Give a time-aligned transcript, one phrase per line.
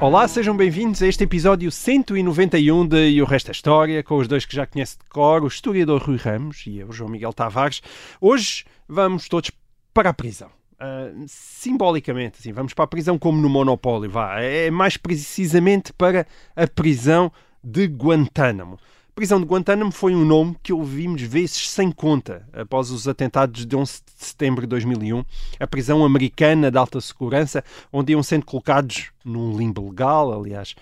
[0.00, 4.28] Olá, sejam bem-vindos a este episódio 191 de E o Resto é História, com os
[4.28, 7.82] dois que já conhece de cor, o historiador Rui Ramos e eu, João Miguel Tavares.
[8.20, 9.50] Hoje vamos todos
[9.92, 10.50] para a prisão.
[10.78, 14.40] Ah, simbolicamente, assim, vamos para a prisão como no Monopólio, vá.
[14.40, 18.78] É mais precisamente para a prisão de Guantánamo.
[19.18, 23.74] Prisão de Guantánamo foi um nome que ouvimos vezes sem conta após os atentados de
[23.74, 25.24] 11 de setembro de 2001,
[25.58, 30.76] a prisão americana de alta segurança, onde iam sendo colocados num limbo legal, aliás,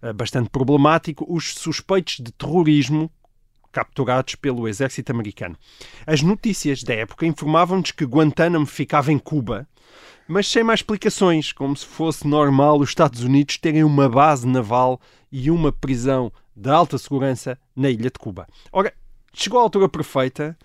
[0.00, 3.12] eh, bastante problemático, os suspeitos de terrorismo
[3.70, 5.54] capturados pelo exército americano.
[6.06, 9.68] As notícias da época informavam-nos que Guantánamo ficava em Cuba,
[10.26, 14.98] mas sem mais explicações, como se fosse normal os Estados Unidos terem uma base naval
[15.30, 16.32] e uma prisão
[16.62, 18.46] de alta segurança na ilha de Cuba.
[18.72, 18.94] Ora,
[19.34, 20.56] chegou a altura perfeita,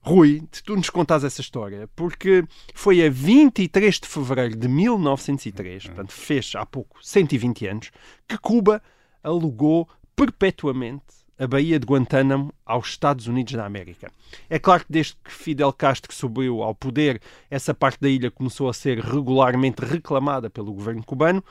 [0.00, 5.86] Rui, de tu nos contares essa história, porque foi a 23 de fevereiro de 1903,
[5.86, 7.90] portanto fez há pouco 120 anos,
[8.28, 8.82] que Cuba
[9.22, 14.10] alugou perpetuamente a Baía de Guantánamo aos Estados Unidos da América.
[14.50, 18.68] É claro que desde que Fidel Castro subiu ao poder, essa parte da ilha começou
[18.68, 21.42] a ser regularmente reclamada pelo governo cubano,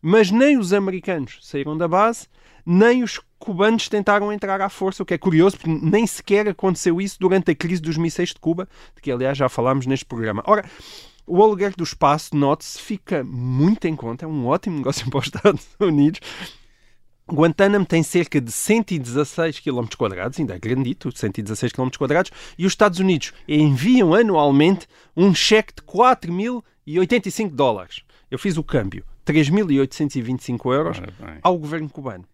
[0.00, 2.26] mas nem os americanos saíram da base,
[2.70, 7.00] nem os cubanos tentaram entrar à força, o que é curioso, porque nem sequer aconteceu
[7.00, 10.42] isso durante a crise dos mísseis de Cuba, de que aliás já falámos neste programa.
[10.46, 10.68] Ora,
[11.26, 15.26] o aluguer do espaço, note-se, fica muito em conta, é um ótimo negócio para os
[15.26, 16.20] Estados Unidos.
[17.26, 19.86] Guantánamo tem cerca de 116 km
[20.38, 21.88] ainda é grandito, 116 km
[22.58, 28.02] e os Estados Unidos enviam anualmente um cheque de 4.085 dólares.
[28.30, 31.00] Eu fiz o câmbio, 3.825 euros
[31.42, 32.26] ao governo cubano.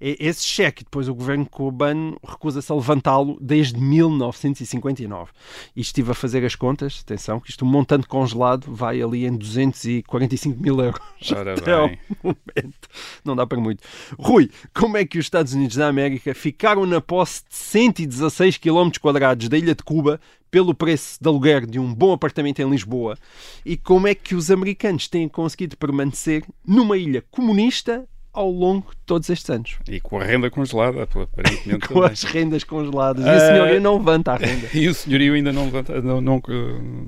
[0.00, 5.30] Esse cheque, depois o governo cubano recusa-se a levantá-lo desde 1959.
[5.76, 9.36] E estive a fazer as contas, atenção, que isto, um montante congelado, vai ali em
[9.36, 11.00] 245 mil euros.
[11.32, 11.98] Ora Até ao bem.
[12.22, 12.88] momento.
[13.22, 13.82] Não dá para muito.
[14.18, 18.90] Rui, como é que os Estados Unidos da América ficaram na posse de 116 km
[19.00, 20.18] quadrados da ilha de Cuba
[20.50, 23.18] pelo preço de aluguer de um bom apartamento em Lisboa?
[23.66, 28.96] E como é que os americanos têm conseguido permanecer numa ilha comunista ao longo de
[29.06, 29.76] todos estes anos?
[29.88, 31.86] E com a renda congelada, aparentemente.
[31.88, 32.10] Com também.
[32.12, 33.24] as rendas congeladas.
[33.24, 34.68] E a Ah, senhoria não levanta a renda.
[34.74, 36.40] E o senhorio ainda não, levanta, não, não,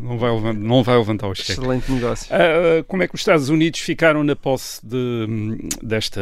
[0.02, 1.52] não, vai, levantar, não vai levantar o cheque.
[1.52, 2.26] Excelente negócio.
[2.34, 6.20] Ah, como é que os Estados Unidos ficaram na posse de, desta,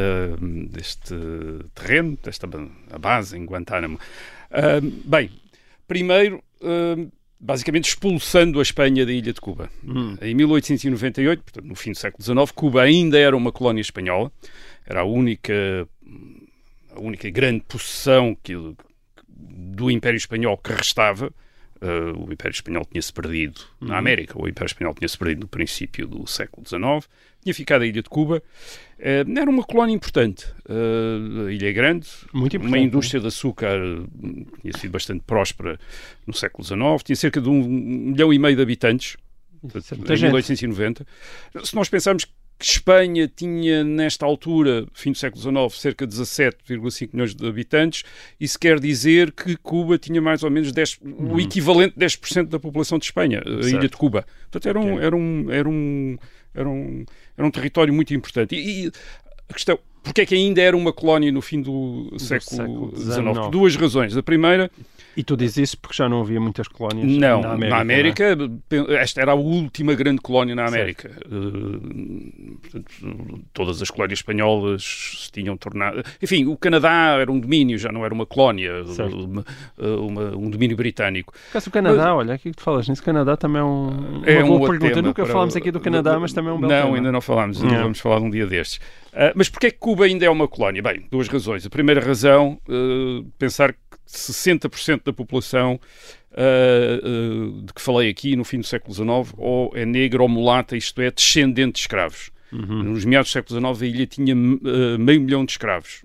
[0.69, 1.15] deste
[1.73, 2.47] terreno, desta
[2.99, 3.99] base em Guantánamo?
[4.51, 5.29] Ah, bem,
[5.87, 6.43] primeiro,
[7.39, 9.69] basicamente expulsando a Espanha da ilha de Cuba.
[9.83, 10.15] Hum.
[10.21, 14.31] Em 1898, portanto, no fim do século XIX, Cuba ainda era uma colónia espanhola,
[14.91, 15.87] era a única,
[16.95, 18.53] a única grande possessão que,
[19.27, 21.33] do Império Espanhol que restava.
[21.81, 26.05] Uh, o Império Espanhol tinha-se perdido na América, o Império Espanhol tinha-se perdido no princípio
[26.05, 27.09] do século XIX,
[27.41, 28.43] tinha ficado a Ilha de Cuba.
[28.99, 30.45] Uh, era uma colónia importante.
[30.69, 35.79] Uh, a ilha é grande, Muito uma indústria de açúcar hum, tinha sido bastante próspera
[36.27, 39.17] no século XIX, tinha cerca de um milhão e meio de habitantes,
[39.63, 40.27] é em muita gente.
[40.27, 41.07] 1890.
[41.63, 42.31] Se nós pensarmos que
[42.65, 48.03] Espanha tinha, nesta altura, fim do século XIX, cerca de 17,5 milhões de habitantes,
[48.39, 52.59] isso quer dizer que Cuba tinha mais ou menos 10, o equivalente de 10% da
[52.59, 53.63] população de Espanha, a Uhum.
[53.63, 53.75] Certo.
[53.77, 54.25] ilha de Cuba.
[54.49, 55.05] Portanto, era um, Ok.
[55.05, 56.17] era um, era um,
[56.53, 57.05] era um,
[57.37, 58.55] era um território muito importante.
[58.55, 58.91] E, e
[59.49, 63.17] a questão, porque é que ainda era uma colónia no fim do, século século XIX?
[63.39, 64.15] Por duas razões.
[64.17, 64.69] A primeira,
[65.15, 68.31] E tu dizes isso porque já não havia muitas colónias não, na na América.
[68.31, 69.01] América, não é?
[69.03, 71.11] esta era a última grande colónia na América.
[71.25, 72.91] Eh, portanto,
[73.53, 74.83] todas as colónias espanholas
[75.25, 76.01] se tinham tornado.
[76.21, 78.71] Enfim, o Canadá era um domínio, já não era uma colónia,
[79.13, 79.45] uma-
[79.77, 81.33] uma- um domínio britânico.
[81.33, 84.21] Por acaso o Canadá, olha, aqui que tu falas nisso, o Canadá também é um,
[84.25, 85.01] É uma um boa pergunta.
[85.01, 86.95] Nunca para- falámos aqui do Canadá, mas também é um belo Não, tema.
[86.97, 87.69] ainda não falámos, Não.
[87.69, 88.79] vamos falar um dia destes.
[89.13, 90.81] Ah, mas porquê é que Cuba ainda é uma colónia?
[90.81, 91.65] Bem, duas razões.
[91.65, 95.79] A primeira razão, eh, pensar que 60% da população
[96.33, 100.77] ah, de que falei aqui no fim do século XIX ou é negra ou mulata,
[100.77, 102.31] isto é, descendente de escravos.
[102.83, 106.03] Nos meados do século XIX, a ilha tinha meio milhão de escravos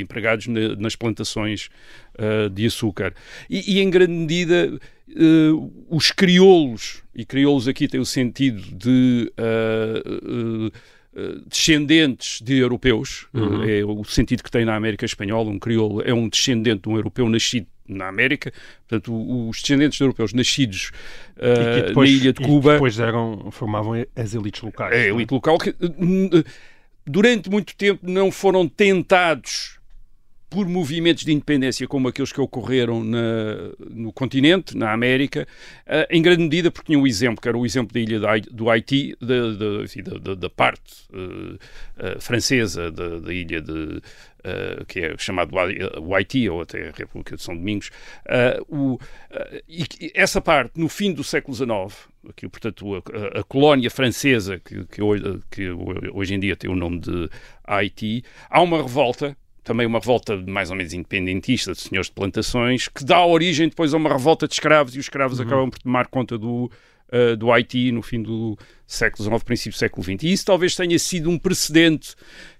[0.00, 1.68] empregados na- nas plantações
[2.54, 3.12] de açúcar.
[3.50, 4.72] E, e, em grande medida,
[5.90, 9.30] os crioulos, e crioulos aqui tem o sentido de
[11.46, 16.12] descendentes de europeus, eh, é o sentido que tem na América Espanhola, um crioulo é
[16.12, 18.52] um descendente de um europeu nascido na América.
[18.88, 20.90] Portanto, os descendentes de europeus nascidos
[21.36, 24.94] eh, que depois, na ilha de Cuba depois eram, formavam as elites locais.
[24.94, 25.10] é a é?
[25.10, 26.44] elite local que eh,
[27.06, 29.81] durante muito tempo não foram tentados
[30.52, 35.48] por movimentos de independência como aqueles que ocorreram na- no continente, na América,
[35.86, 38.20] eh, em grande medida porque tinha um exemplo, que era o exemplo da ilha
[38.50, 41.56] do Haiti, da, parte eh,
[41.98, 44.02] eh, francesa da, ilha de
[44.44, 45.54] eh, que é chamado
[46.00, 47.90] o Haiti ou até a República de São Domingos,
[48.68, 48.98] o-
[49.68, 54.60] e que essa parte no fim do século XIX, aqui, portanto a- a colónia francesa
[54.62, 55.70] que, que hoje, que
[56.12, 57.30] hoje em dia tem o nome de
[57.64, 62.88] Haiti, há uma revolta também uma revolta mais ou menos independentista de senhores de plantações,
[62.88, 66.08] que dá origem depois a uma revolta de escravos, e os escravos acabam por tomar
[66.08, 66.70] conta do,
[67.12, 70.24] uh, do Haiti no fim do século XIX, princípio do século XX.
[70.24, 72.14] E isso talvez tenha sido um precedente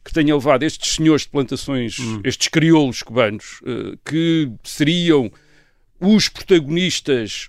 [0.04, 5.31] que tenha levado estes senhores de plantações, estes crioulos cubanos, uh, que seriam
[6.00, 7.49] os protagonistas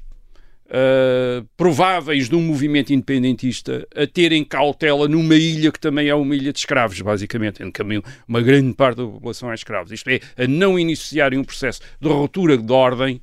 [0.73, 6.35] uh, prováveis de um movimento independentista a terem cautela numa ilha que também é uma
[6.35, 7.81] ilha de escravos, basicamente, em que
[8.27, 9.91] uma grande parte da população é escravos.
[9.91, 13.21] Isto é, a não iniciarem um processo de ruptura de ordem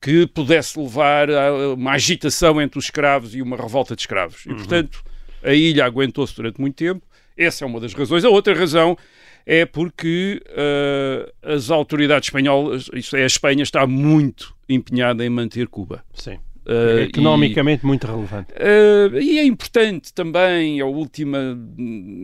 [0.00, 4.44] que pudesse levar a uma agitação entre os escravos e uma revolta de escravos.
[4.46, 5.02] E, portanto,
[5.42, 7.04] a ilha aguentou-se durante muito tempo.
[7.36, 8.24] Essa é uma das razões.
[8.24, 8.96] A outra razão
[9.44, 15.68] é porque uh, as autoridades espanholas, isto é, a Espanha está muito empenhada em manter
[15.68, 16.04] Cuba.
[16.14, 16.38] Sim.
[16.66, 18.52] Uh, Economicamente muito relevante.
[18.54, 21.36] Uh, e é importante também, é o último,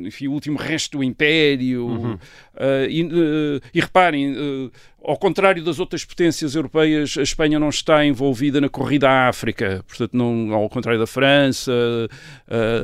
[0.05, 1.87] enfim, o último resto do Império.
[1.87, 2.15] Uhum.
[2.15, 4.35] Uh, e, e, reparem,
[5.03, 9.85] ao contrário das outras potências europeias, a Espanha não está envolvida na corrida à África.
[9.87, 11.73] Portanto, não, ao contrário da França,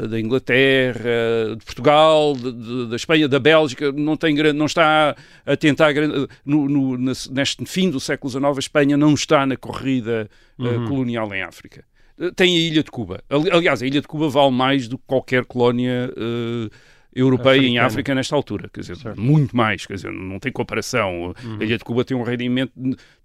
[0.09, 5.15] da Inglaterra, de Portugal, de, de, da Espanha, da Bélgica, não, tem grande, não está
[5.45, 5.93] a tentar.
[6.45, 10.31] No, no, neste fim do século XIX, a Espanha não está na corrida
[10.67, 10.89] uhum.
[10.89, 11.85] colonial em África
[12.35, 13.23] tem a Ilha de Cuba.
[13.31, 16.71] Aliás, a Ilha de Cuba vale mais do que qualquer colónia uh,
[17.15, 17.69] europeia Africana.
[17.69, 18.69] em África nesta altura.
[18.73, 19.21] Quer dizer, certo.
[19.21, 19.87] muito mais.
[19.87, 21.35] Quer dizer, não tem comparação.
[21.45, 21.59] Uhum.
[21.61, 22.73] A Ilha de Cuba tem um rendimento.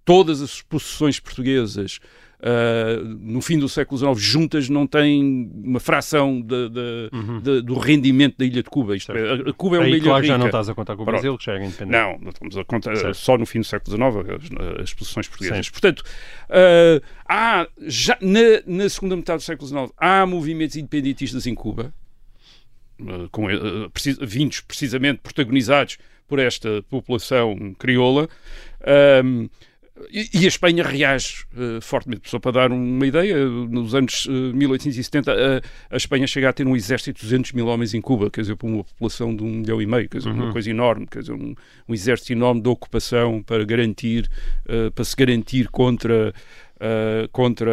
[0.04, 1.98] Todas as possessões portuguesas
[2.44, 7.40] uh, no fim do século XIX juntas não têm uma fração de, de, uhum.
[7.40, 8.94] de, do rendimento da Ilha de Cuba.
[8.96, 10.34] Isto é, a Cuba é uma Aí, ilha claro, rica.
[10.34, 11.92] já não estás a contar com o Brasil, que já era independente.
[11.92, 13.14] Não, não estamos a contar certo.
[13.14, 15.66] só no fim do século XIX as, as possessões portuguesas.
[15.66, 15.72] Sim.
[15.72, 21.54] Portanto, uh, há, já, na, na, segunda metade do século XIX há movimentos independentistas em
[21.54, 21.94] Cuba,
[23.00, 25.98] uh, com, uh, precis, vindos precisamente protagonizados
[26.28, 28.28] por esta população crioula.
[29.24, 29.48] Um,
[30.10, 32.28] e, e a Espanha reage uh, fortemente.
[32.28, 36.66] Só para dar uma ideia, nos anos uh, 1870 a, a, Espanha chega a ter
[36.66, 39.48] um exército de 200 mil homens em Cuba, quer dizer, para uma população de um
[39.48, 40.44] milhão e meio, quer dizer, uhum.
[40.44, 41.54] uma coisa enorme, quer dizer, um,
[41.88, 44.28] um, exército enorme de ocupação para garantir,
[44.66, 46.34] uh, para se garantir contra,
[47.32, 47.70] contra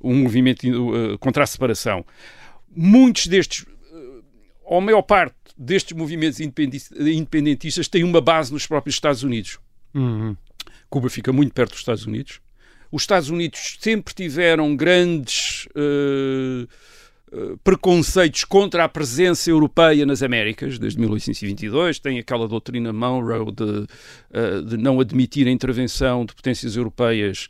[0.00, 0.66] um movimento,
[1.20, 2.04] contra a separação.
[2.74, 3.64] Muitos destes,
[4.64, 9.58] ou a maior parte destes movimentos independentistas têm uma base nos próprios Estados Unidos.
[9.94, 10.34] Uhum.
[10.90, 12.40] Cuba fica muito perto dos Estados Unidos.
[12.92, 16.68] Os Estados Unidos sempre tiveram grandes uh,
[17.62, 22.00] preconceitos contra a presença europeia nas Américas, desde 1822.
[22.00, 27.48] Tem aquela doutrina Monroe de, uh, de não admitir a intervenção de potências europeias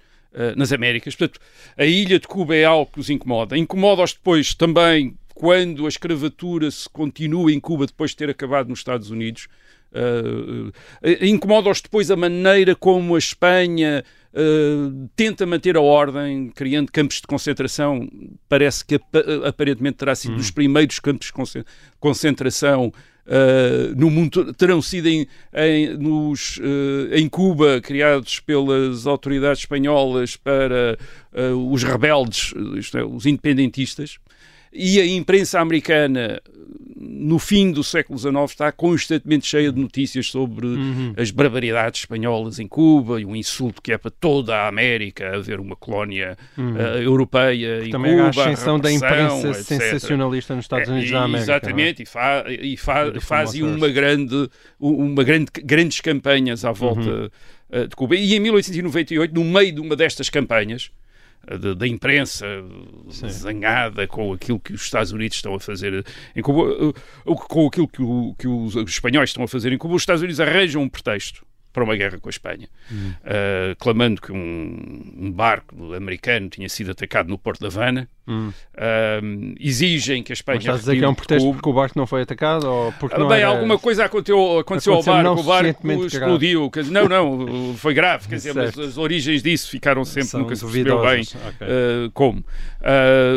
[0.56, 1.16] nas Américas.
[1.16, 1.40] Portanto,
[1.76, 3.58] a ilha de Cuba é algo que os incomoda.
[3.58, 8.80] Incomoda-os depois também quando a escravatura se continua em Cuba depois de ter acabado nos
[8.80, 9.48] Estados Unidos.
[9.92, 16.92] Uh, uh, incomoda-os depois a maneira como a Espanha uh, tenta manter a ordem, criando
[16.92, 18.08] campos de concentração.
[18.48, 20.36] Parece que ap aparentemente terá sido hum.
[20.36, 21.64] dos primeiros campos de
[21.98, 22.92] concentração
[23.96, 24.52] no mundo.
[24.54, 26.58] Terão sido em, em, nos,
[27.12, 30.98] em Cuba, criados pelas autoridades espanholas para
[31.70, 34.18] os rebeldes, isto é, os independentistas.
[34.72, 36.40] E a imprensa americana,
[36.96, 41.12] no fim do século XIX, está constantemente cheia de notícias sobre uhum.
[41.16, 45.58] as barbaridades espanholas em Cuba e o insulto que é para toda a América haver
[45.58, 46.74] uma colónia Uhum.
[46.74, 48.22] uh, europeia em Também Cuba.
[48.22, 49.62] há a ascensão da imprensa etc.
[49.64, 51.42] sensacionalista nos Estados Unidos É, da América.
[51.42, 54.48] Exatamente, e, fa e, fa fazem uma grande,
[54.78, 57.28] uma grande, grandes campanhas à volta Uhum.
[57.82, 58.14] uh, de Cuba.
[58.14, 60.90] E em 1898, no meio de uma destas campanhas,
[61.76, 62.46] da, imprensa
[63.28, 66.04] zangada com aquilo que os Estados Unidos estão a fazer
[66.36, 66.92] em Cuba,
[67.24, 70.02] uh, com aquilo que, o, que os, os espanhóis estão a fazer em Cuba, os
[70.02, 75.12] Estados Unidos arranjam um pretexto para uma guerra com a Espanha, uh, clamando que um,
[75.16, 78.08] um, barco americano tinha sido atacado no Porto de Havana.
[78.26, 78.52] Hum.
[78.74, 80.56] Uh, exigem que a Espanha.
[80.56, 82.64] Mas estás a dizer que é um protesto porque o barco não foi atacado?
[82.64, 83.48] Ou porque não Bem, era...
[83.48, 86.70] alguma coisa aconteceu, aconteceu, ao barco, o barco explodiu.
[86.70, 86.90] Grave.
[86.90, 88.28] Não, não, foi grave.
[88.28, 91.66] Quer dizer, mas as origens disso ficaram sempre, São nunca se percebeu bem okay.
[91.66, 92.44] uh, como.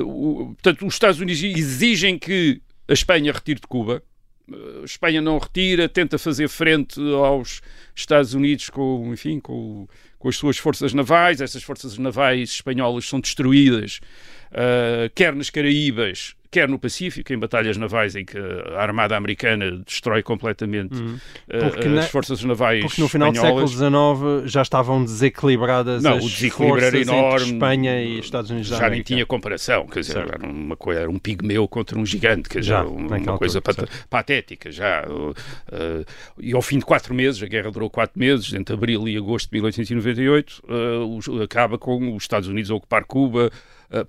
[0.05, 4.01] O, portanto, os Estados Unidos exigem que a Espanha retire de Cuba.
[4.51, 7.61] A Espanha não retira, tenta fazer frente aos
[7.95, 9.87] Estados Unidos com, enfim, com,
[10.19, 11.39] com as suas forças navais.
[11.39, 13.99] Essas forças navais espanholas são destruídas,
[14.51, 19.81] uh, quer nas Caraíbas, quer no Pacífico, em batalhas navais em que a Armada Americana
[19.85, 21.17] destrói completamente Uhum.
[21.49, 24.19] uh, na- as forças navais Porque no final do século espanholas.
[24.43, 27.33] XIX já estavam desequilibradas Não, as o desequilíbrio era enorme.
[27.43, 30.33] entre Espanha e Estados Unidos da já nem tinha comparação, quer dizer, Certo.
[30.35, 33.57] era uma coisa, era um pigmeu contra um gigante, quer dizer, Já, uma, uma coisa
[33.59, 35.05] altura, patética já.
[35.09, 35.33] Uh,
[36.39, 39.49] e ao fim de quatro meses, a guerra durou quatro meses, entre abril e agosto
[39.49, 43.51] de 1898, uh, os- acaba com os Estados Unidos a ocupar Cuba,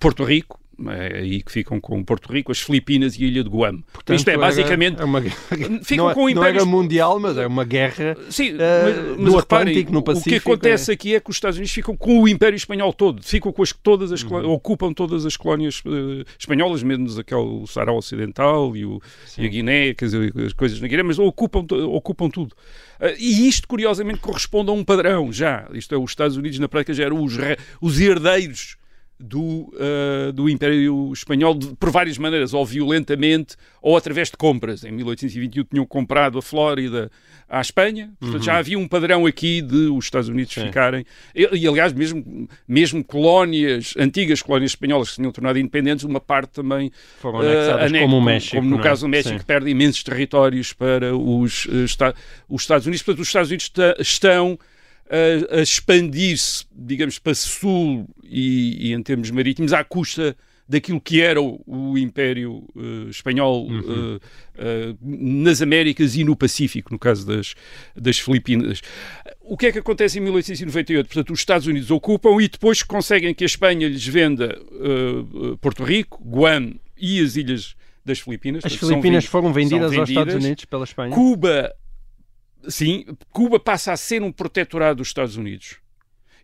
[0.00, 3.50] Porto Rico, é aí que ficam com Porto Rico, as Filipinas e a ilha de
[3.50, 3.82] Guam.
[3.92, 5.00] Portanto, Isto é era- basicamente.
[5.00, 5.20] é uma
[5.84, 8.16] Ficam não, é- com não impérios- era mundial, mas é uma guerra.
[8.30, 11.20] Sim, Eh, mas, no mas reparem, Atlântico, no o- O que Pacífico, acontece aqui é
[11.20, 14.22] que os Estados Unidos ficam com o Império Espanhol todo, ficam com as, todas as
[14.22, 19.00] coló- ocupam todas as colónias eh, espanholas, menos aquele Sarau Ocidental e, o,
[19.38, 22.54] e a Guiné, quer dizer, as coisas na Guiné, mas ocupam, ocupam tudo.
[23.00, 25.68] Eh, e isto, curiosamente, corresponde a um padrão já.
[25.72, 28.76] Isto é, os Estados Unidos, na prática, já eram os, re- os herdeiros
[29.24, 34.84] do, eh, do Império Espanhol de- por várias maneiras, ou violentamente, ou através de compras.
[34.84, 37.10] Em 1821 tinham comprado a Flórida
[37.48, 40.66] à Espanha, portanto já havia um padrão aqui de os Estados Unidos Uhum.
[40.66, 41.04] Ficarem.
[41.34, 46.20] E, e, aliás, mesmo, mesmo colónias, antigas colónias espanholas que se tinham tornado independentes, uma
[46.20, 46.90] parte também
[47.20, 48.56] Foram eh, anexadas anex- como o México.
[48.56, 48.82] como no é?
[48.82, 49.38] caso do México, Sim.
[49.38, 52.14] que perde imensos territórios para os, esta-
[52.48, 53.02] os Estados Unidos.
[53.02, 54.58] Portanto, os Estados Unidos estão
[55.08, 61.20] a, a expandir-se, digamos, para sul e, e em termos marítimos, à custa daquilo que
[61.20, 64.18] era o, o Império eh, Espanhol Uhum.
[64.18, 64.20] eh,
[64.56, 67.54] eh, nas Américas e no Pacífico, no caso das,
[67.94, 68.80] das Filipinas.
[69.42, 71.06] O que é que acontece em 1898?
[71.06, 74.58] Portanto, os Estados Unidos ocupam e depois conseguem que a Espanha lhes venda
[75.60, 78.64] Porto Rico, Guam e as ilhas das Filipinas.
[78.64, 80.44] As Portanto, Filipinas foram vendidas são aos Estados vendidas.
[80.44, 81.14] Unidos pela Espanha.
[81.14, 81.74] Cuba,
[82.68, 85.76] sim, Cuba passa a ser um protetorado dos Estados Unidos.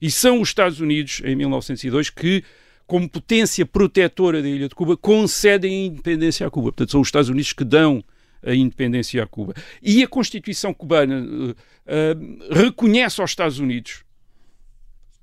[0.00, 2.42] E são os Estados Unidos, em 1902, que,
[2.86, 6.72] como potência protetora da ilha de Cuba, concedem a independência a Cuba.
[6.72, 8.02] Portanto, são os Estados Unidos que dão
[8.42, 9.54] a independência a Cuba.
[9.82, 11.54] E a Constituição cubana eh,
[11.86, 12.16] eh,
[12.50, 14.02] reconhece aos Estados Unidos,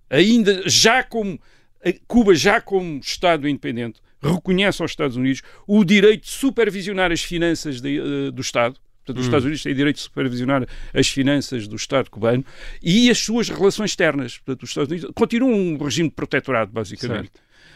[0.10, 1.39] ainda já como
[1.84, 7.22] a Cuba já como Estado independente, reconhece aos Estados Unidos o direito de supervisionar as
[7.22, 8.80] finanças de, eh, do Estado.
[9.08, 12.44] Portanto, os Estados Unidos têm direito de supervisionar as finanças do Estado cubano
[12.84, 14.38] e as suas relações externas.
[14.38, 17.32] Portanto, os Estados Unidos continuam um regime de protetorado, basicamente.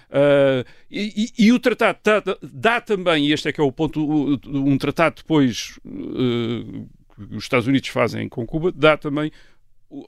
[0.10, 3.72] Uh, e, e- e o tratado dá, dá também, e este é que é o
[3.72, 6.88] ponto, um tratado depois uh,
[7.30, 9.32] que os Estados Unidos fazem com Cuba, dá também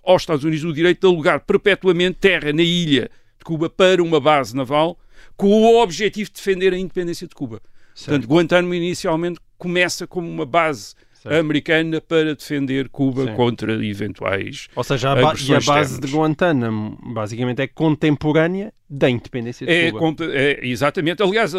[0.04, 4.20] aos Estados Unidos o direito de alugar perpetuamente terra na ilha de Cuba para uma
[4.20, 5.00] base naval
[5.38, 7.62] com o objetivo de defender a independência de Cuba.
[7.96, 11.36] Portanto, Guantánamo inicialmente começa como uma base Certo.
[11.40, 13.34] americana para defender Cuba Sim.
[13.36, 19.10] contra eventuais Ou seja, a, ba- e a base de Guantánamo basicamente é contemporânea da
[19.10, 20.26] independência de É, Cuba.
[20.34, 21.24] é, exatamente.
[21.24, 21.54] Aliás,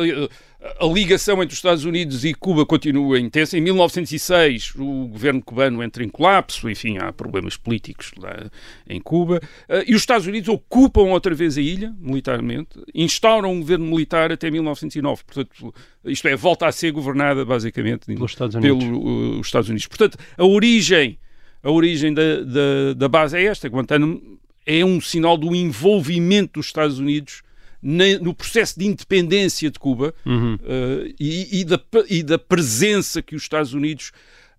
[0.81, 3.57] a, ligação entre os Estados Unidos e Cuba continua intensa.
[3.57, 8.51] Em 1906, o governo cubano entra em colapso, enfim, há problemas políticos lá
[8.89, 9.41] em Cuba.
[9.69, 14.33] Eh, E os Estados Unidos ocupam outra vez a ilha, militarmente, instauram um governo militar
[14.33, 15.23] até 1909.
[15.25, 15.75] Portanto,
[16.07, 18.85] isto é, volta a ser governada, basicamente, Pelos Estados Unidos.
[18.85, 19.87] pelos Estados Unidos.
[19.87, 21.19] Portanto, a origem,
[21.63, 23.69] a origem da, da, da base é esta.
[23.69, 27.43] Guantánamo é um sinal do envolvimento dos Estados Unidos
[27.85, 30.59] no processo de independência de Cuba Uhum.
[30.65, 34.11] eh, e, e da, e da presença que os Estados Unidos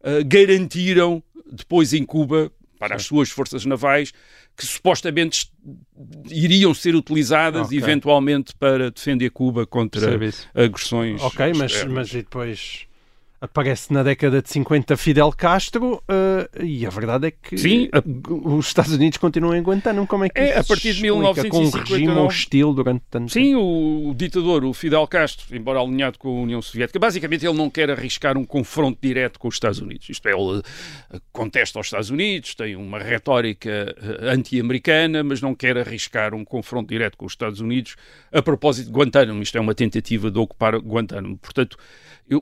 [0.04, 4.14] eh, garantiram depois em Cuba para as suas forças navais
[4.56, 5.52] que supostamente
[6.30, 7.78] iriam ser utilizadas Ok.
[7.78, 10.20] eventualmente para defender Cuba contra
[10.54, 11.22] agressões.
[11.22, 12.86] Ok, mas, mas e depois
[13.42, 18.02] aparece na década de 50 Fidel Castro eh, e a verdade é que Sim, a-
[18.50, 20.08] os Estados Unidos continuam em Guantánamo.
[20.08, 23.04] Como é que É, a partir de se explica com um 1959, regime hostil durante
[23.10, 23.46] tanto tempo?
[23.46, 27.70] Sim, o, ditador, o Fidel Castro, embora alinhado com a União Soviética, basicamente ele não
[27.70, 30.10] quer arriscar um confronto direto com os Estados Unidos.
[30.10, 30.62] Isto é, ele
[31.14, 36.44] eh, contesta aos Estados Unidos, tem uma retórica eh, anti-americana, mas não quer arriscar um
[36.46, 37.96] confronto direto com os Estados Unidos
[38.32, 39.42] a propósito de Guantánamo.
[39.44, 41.38] Isto é uma tentativa de ocupar Guantánamo.
[41.38, 41.78] Portanto,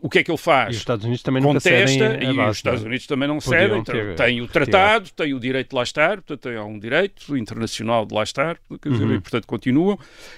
[0.02, 0.76] o que é que ele faz?
[0.84, 2.88] Os Estados Unidos também cedem contesta e base, os Estados não?
[2.88, 3.80] Unidos também não cedem.
[3.80, 6.78] Então, ter- tem o tratado, tem o direito de lá estar, portanto, tem há um
[6.80, 9.16] direito internacional de lá estar, quer dizer, Uhum.
[9.16, 9.98] e, portanto, continuam.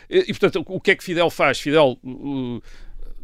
[0.10, 1.60] E, e, portanto, o que é que Fidel faz?
[1.60, 2.62] Fidel uh,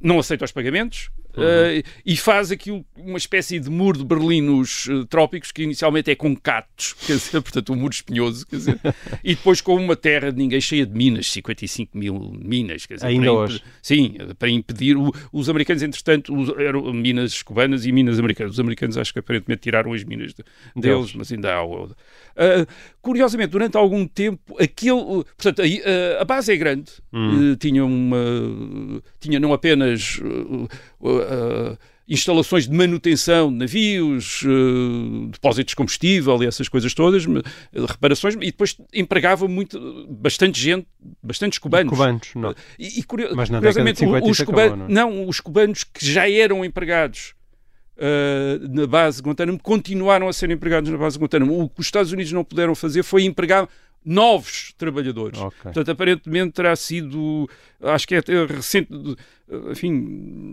[0.01, 1.09] não aceita os pagamentos.
[1.37, 1.43] Uhum.
[1.43, 6.11] uh, e faz aquilo, uma espécie de muro de Berlim nos uh, trópicos, que inicialmente
[6.11, 8.79] é com catos, quer dizer, portanto, um muro espinhoso, quer dizer,
[9.23, 13.07] e depois com uma terra de ninguém cheia de minas, 55 mil minas, quer dizer,
[13.07, 13.63] Ainda para hoje.
[13.81, 14.97] Sim, para impedir.
[14.97, 18.53] o- os americanos, entretanto, os- eram minas cubanas e minas americanas.
[18.53, 20.43] Os americanos acho que aparentemente tiraram as minas de-
[20.75, 21.13] deles, Deles.
[21.15, 21.61] mas ainda há.
[22.35, 22.65] Ah,
[23.01, 25.23] curiosamente, durante algum tempo, aquele.
[25.35, 26.91] Portanto, aí, ah, a base é grande.
[27.13, 27.51] Hum.
[27.53, 28.17] Eh, tinha uma.
[29.19, 30.19] Tinha não apenas.
[31.03, 34.43] ah, instalações de manutenção de navios,
[35.31, 37.25] depósitos de combustível e essas coisas todas,
[37.87, 40.85] reparações, e depois empregava muito, bastante gente,
[41.23, 41.89] bastantes cubanos.
[41.91, 42.53] Cubanos, não.
[42.77, 45.21] E, e curio- Mas na curiosamente, 50 os isso cubanos, acabou, não é?
[45.21, 47.33] não, os cubanos que já eram empregados
[48.01, 51.61] ah, na base de Guantánamo continuaram a ser empregados na base de Guantánamo.
[51.61, 53.67] O que os Estados Unidos não puderam fazer foi empregar
[54.03, 55.39] novos trabalhadores.
[55.39, 55.59] Ok.
[55.63, 57.49] Portanto, aparentemente terá sido,
[57.81, 58.89] acho que é até recente,
[59.69, 59.91] enfim,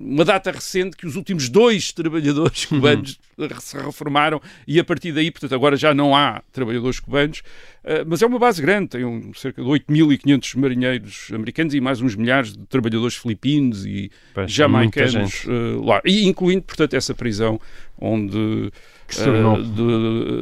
[0.06, 3.18] uma data recente que os últimos dois trabalhadores cubanos
[3.60, 7.42] se reformaram e a partir daí, portanto, agora já não há trabalhadores cubanos,
[7.84, 12.02] eh, mas é uma base grande, tem um, cerca de 8.500 marinheiros americanos e mais
[12.02, 14.10] uns milhares de trabalhadores filipinos e
[14.46, 17.60] jamaicanos eh, lá, e incluindo, portanto, essa prisão
[18.00, 18.70] onde
[19.08, 19.56] Que se tornou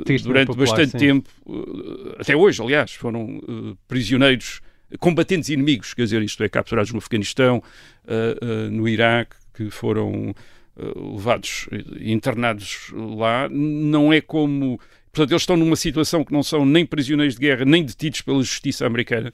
[0.02, 0.98] tristemente durante popular, bastante sim.
[0.98, 4.60] tempo, eh, até hoje, aliás, foram eh, prisioneiros,
[4.98, 7.62] combatentes inimigos, quer dizer, isto é, capturados no Afeganistão,
[8.08, 10.34] eh, no Iraque, que foram
[11.14, 11.68] levados
[11.98, 13.48] e internados lá.
[13.48, 14.78] Não é como.
[15.12, 18.42] Portanto, eles estão numa situação que não são nem prisioneiros de guerra, nem detidos pela
[18.42, 19.32] justiça americana.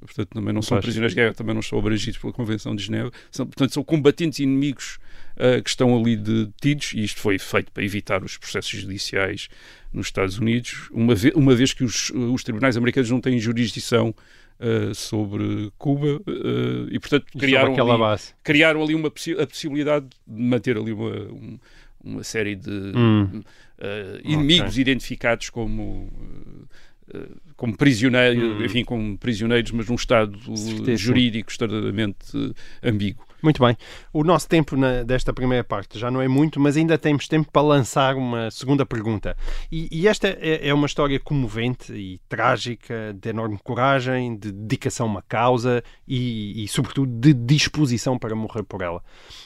[0.00, 3.12] Portanto, também não são prisioneiros de guerra, também não estão abrangidos pela Convenção de Genebra.
[3.30, 4.98] São, portanto, são combatentes inimigos
[5.36, 9.48] eh, que estão ali detidos, e isto foi feito para evitar os processos judiciais
[9.92, 14.14] nos Estados Unidos, uma, ve- uma vez que os, os tribunais americanos não têm jurisdição
[14.58, 18.34] eh, sobre Cuba, eh, e portanto E criaram ali, base.
[18.42, 21.58] criaram ali uma possi- a possibilidade de manter ali uma, um-
[22.02, 23.42] uma série de Hum.
[23.78, 26.10] eh, inimigos identificados como
[27.56, 28.64] como prisioneiros, Hum.
[28.64, 30.96] enfim, como prisioneiros, mas num estado Certeza.
[31.02, 32.26] jurídico extremamente
[32.82, 33.24] eh, ambíguo.
[33.42, 33.76] Muito bem.
[34.12, 37.50] O nosso tempo na- desta primeira parte já não é muito, mas ainda temos tempo
[37.52, 39.36] para lançar uma segunda pergunta.
[39.70, 45.06] E, e esta é, é uma história comovente e trágica, de enorme coragem, de dedicação
[45.06, 49.02] a uma causa e, e, sobretudo, de disposição para morrer por ela.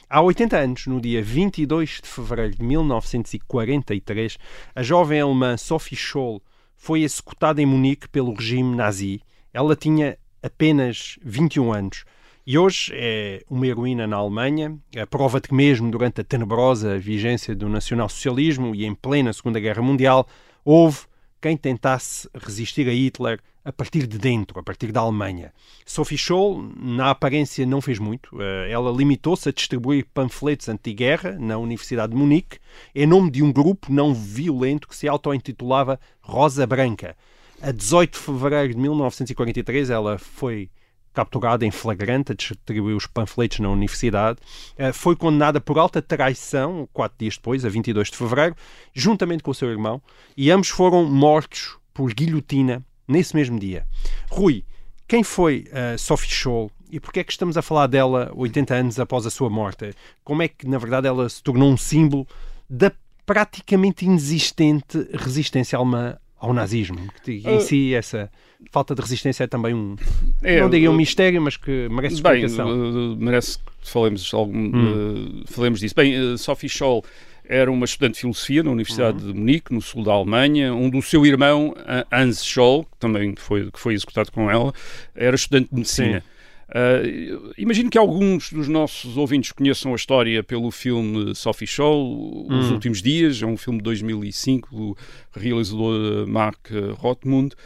[0.09, 4.39] Há 80 anos, no dia 22 de fevereiro de 1943,
[4.75, 6.43] a jovem alemã Sophie Scholl
[6.81, 9.21] foi executada em Munique pelo regime nazi.
[9.53, 12.05] Ela tinha apenas 21 anos.
[12.47, 16.99] E hoje é uma heroína na Alemanha, a prova de que mesmo durante a tenebrosa
[16.99, 20.27] vigência do nacionalsocialismo e em plena Segunda Guerra Mundial,
[20.65, 21.01] houve
[21.39, 25.53] quem tentasse resistir a Hitler a partir de dentro, a partir da Alemanha.
[25.85, 28.31] Sophie Scholl, na aparência, não fez muito.
[28.41, 32.59] Eh, Ela limitou-se a distribuir panfletos anti-guerra na Universidade de Munique,
[32.95, 37.17] em nome de um grupo não violento que se auto-intitulava Rosa Branca.
[37.61, 40.71] A 18 de fevereiro de 1943, ela foi
[41.13, 44.39] capturada em flagrante a distribuir os panfletos na universidade,
[44.79, 48.57] Eh, foi condenada por alta traição, quatro dias depois, a 22 de fevereiro,
[48.95, 50.01] juntamente com o seu irmão,
[50.37, 53.85] e ambos foram mortos por guilhotina nesse mesmo dia.
[54.31, 54.65] Rui,
[55.09, 59.01] quem foi a Sophie Scholl e porquê é que estamos a falar dela 80 anos
[59.01, 59.93] após a sua morte?
[60.25, 62.27] Como é que, na verdade, ela se tornou um símbolo
[62.69, 62.93] da
[63.27, 67.09] praticamente inexistente resistência alemã ao nazismo?
[67.25, 68.31] Que em si, essa
[68.73, 69.97] falta de resistência é também um,
[70.43, 72.69] É, não diria um eh, mistério, mas que merece Bem, explicação.
[72.71, 75.43] eh, merece que falemos, algum, Hum.
[75.47, 75.95] falemos disso.
[75.95, 77.05] Bem, Sophie Scholl
[77.51, 79.33] era uma estudante de filosofia na Universidade Uhum.
[79.33, 81.75] de Munique, no sul da Alemanha, onde o seu irmão,
[82.13, 84.73] Hans Scholl, que também foi, que foi executado com ela,
[85.17, 86.23] era estudante de medicina.
[86.69, 92.71] Uh, imagino que alguns dos nossos ouvintes conheçam a história pelo filme Sophie Scholl, Os
[92.71, 92.75] Hum.
[92.75, 94.97] Últimos Dias, é um filme de 2005 do
[95.33, 97.57] realizador Mark Rothmund.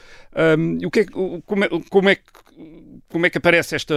[0.58, 2.22] Um, e o que é, como, é, como, é que,
[3.14, 3.94] como é que aparece esta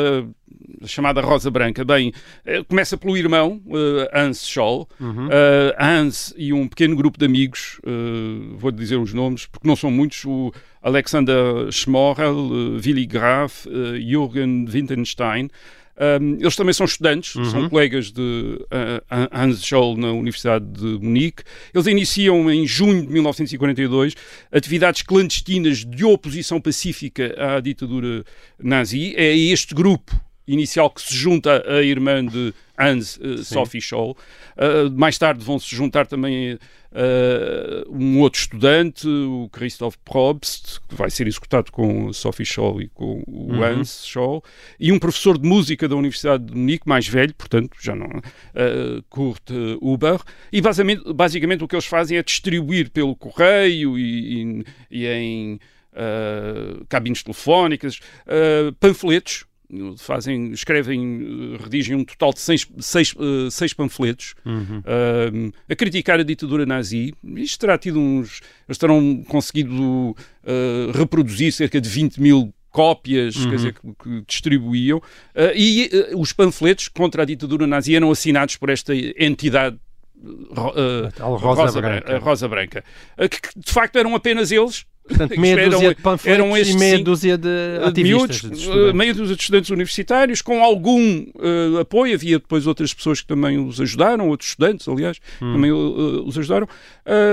[0.86, 1.84] chamada Rosa Branca?
[1.84, 2.14] Bem,
[2.46, 4.88] eh, começa pelo irmão, eh, Hans Scholl.
[5.02, 7.90] Eh, Hans e um pequeno grupo de amigos, eh,
[8.60, 10.54] vou dizer os nomes, porque não são muitos, o
[10.84, 12.36] Alexander Schmorel,
[12.78, 13.66] eh, Willy Graf,
[14.00, 15.50] Jürgen Wintenstein.
[15.98, 21.42] Um, eles também são estudantes, são colegas de eh, Hans Scholl na Universidade de Munique.
[21.74, 24.14] Eles iniciam em junho de 1942
[24.52, 28.24] atividades clandestinas de oposição pacífica à ditadura
[28.62, 29.16] nazi.
[29.18, 30.16] É este grupo
[30.48, 34.16] inicial que se junta à irmã de Hans, uh, Sophie Scholl.
[34.56, 36.60] Uh, mais tarde vão se juntar também
[36.98, 42.88] uh, um outro estudante, o Christoph Probst, que vai ser executado com Sophie Scholl e
[42.90, 43.64] com o Uhum.
[43.64, 44.44] Hans Scholl,
[44.80, 49.04] e um professor de música da Universidade de Munique, mais velho, portanto, já não, uh,
[49.10, 50.20] Kurt uh, Huber,
[50.52, 55.60] e basicamente, basicamente o que eles fazem é distribuir pelo correio e, e- e em
[55.94, 59.46] uh, cabines telefónicas uh, panfletos
[59.98, 61.22] fazem, escrevem,
[61.56, 64.80] uh, redigem um total de seis, seis, uh, seis panfletos Uhum.
[64.80, 67.14] uh, a criticar a ditadura nazi.
[67.36, 68.42] Isto terá tido uns.
[68.68, 69.72] Eles terão conseguido
[70.12, 75.00] uh, reproduzir cerca de 20 mil cópias, quer dizer, que, distribuíam,
[75.36, 79.78] Uh, e os panfletos contra a ditadura nazi eram assinados por esta entidade.
[80.52, 80.74] ro-
[81.08, 82.18] A tal Rosa Branca.
[82.20, 82.84] Rosa Branca,
[83.30, 86.80] que de facto eram apenas eles Portanto, meia eram- dúzia de panfletos eram estes e
[86.80, 88.42] meia dúzia de de ativistas.
[88.42, 88.94] miúdos, de uh, estudantes.
[88.96, 92.14] meio dos estudantes universitários, com algum uh, apoio.
[92.16, 95.54] Havia depois outras pessoas que também os ajudaram, outros estudantes, aliás, Hum.
[95.54, 96.68] também uh, os ajudaram.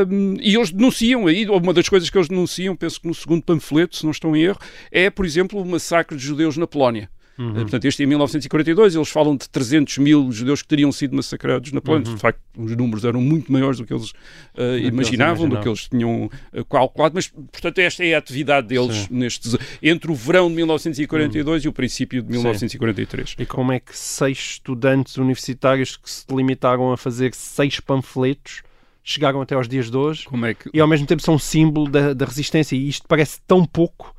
[0.09, 3.43] Um, e eles denunciam aí, uma das coisas que eles denunciam, penso que no segundo
[3.43, 4.59] panfleto, se não estou em erro,
[4.91, 7.09] é, por exemplo, o massacre de judeus na Polónia.
[7.39, 7.51] Uhum.
[7.51, 11.17] Uh, Portanto, este é em 1942, eles falam de 300 mil judeus que teriam sido
[11.17, 12.09] massacrados na Polónia.
[12.09, 12.15] Uhum.
[12.15, 15.63] De facto, os números eram muito maiores do que eles uh, imaginavam, do imaginavam.
[15.63, 19.07] que eles tinham uh, calculado, mas, portanto, esta é a atividade deles Sim.
[19.11, 23.37] nestes, entre o verão de 1942 e o princípio de 1943.
[23.39, 28.63] E como é que seis estudantes universitários que se limitaram a fazer seis panfletos
[29.03, 30.71] chegaram até aos dias de hoje é que...
[30.73, 34.14] e ao mesmo tempo são um símbolo da, da resistência e isto parece tão pouco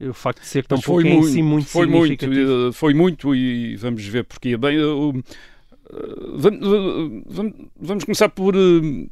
[0.00, 2.68] o facto de ser tão Mas pouco é em si muito foi muito, significativo.
[2.68, 4.56] eh, foi muito e vamos ver porquê.
[4.56, 5.22] Bem, o-
[5.92, 5.94] eh,
[6.48, 8.54] eh, vam- vamos começar por,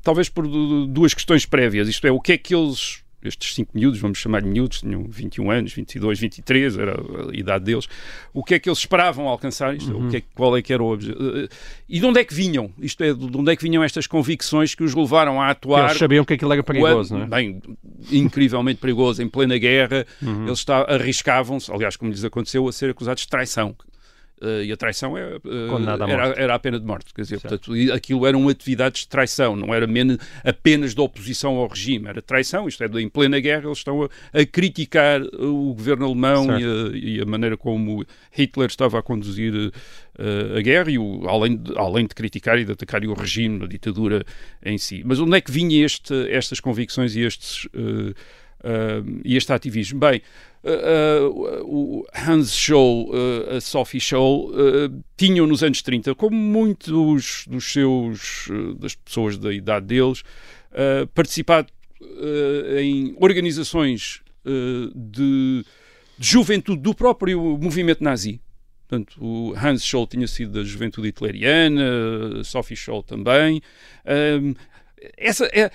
[0.03, 1.89] talvez por du- duas questões prévias.
[1.89, 5.05] Isto é, o que é que eles, estes cinco miúdos, vamos chamar de miúdos, tinham
[5.09, 6.93] 21 anos, 22, 23, era
[7.31, 7.89] a idade deles,
[8.33, 9.93] o que é que eles esperavam alcançar isto?
[9.93, 10.07] Uhum.
[10.07, 11.49] O que é, qual é que era o obje- eh,
[11.89, 12.71] E de onde é que vinham?
[12.79, 15.99] Isto é, de onde é que vinham estas convicções que os levaram a atuar Eles
[15.99, 17.27] sabiam que aquilo era perigoso, não é?
[17.27, 17.61] Bem,
[18.11, 19.23] incrivelmente perigoso.
[19.23, 20.47] Em plena guerra, Uhum.
[20.47, 23.75] eles arriscavam-se, aliás, como lhes aconteceu, a ser acusados de traição.
[24.41, 25.37] Eh, e a traição é,
[25.89, 27.15] à era, era a pena de morte.
[27.15, 29.87] Quer dizer, portanto, aquilo eram atividades de traição, não era
[30.45, 32.67] apenas de oposição ao regime, era traição.
[32.67, 36.97] Isto é, em plena guerra, eles estão a, a criticar o governo alemão e a,
[36.97, 39.73] e a maneira como Hitler estava a conduzir
[40.19, 43.65] eh, a guerra, e o- além, de, além de criticar e de atacar o regime,
[43.65, 44.25] a ditadura
[44.65, 45.03] em si.
[45.05, 47.69] Mas onde é que vinha este, estas convicções e estes.
[48.65, 50.01] Eh, e este ativismo?
[50.01, 50.23] Bem,
[50.65, 51.21] eh, eh,
[51.65, 53.13] o Hans Scholl,
[53.55, 54.53] a Sophie Scholl,
[55.17, 58.49] tinham nos anos 30, como muitos dos seus,
[58.79, 60.23] das pessoas da idade deles,
[61.15, 61.69] participado
[62.81, 65.65] em organizações de,
[66.19, 68.41] de juventude do próprio movimento nazi.
[68.89, 73.61] Portanto, o Hans Scholl tinha sido da juventude hitleriana, Sophie Scholl também.
[74.05, 74.55] Ahm,
[75.17, 75.71] essa é.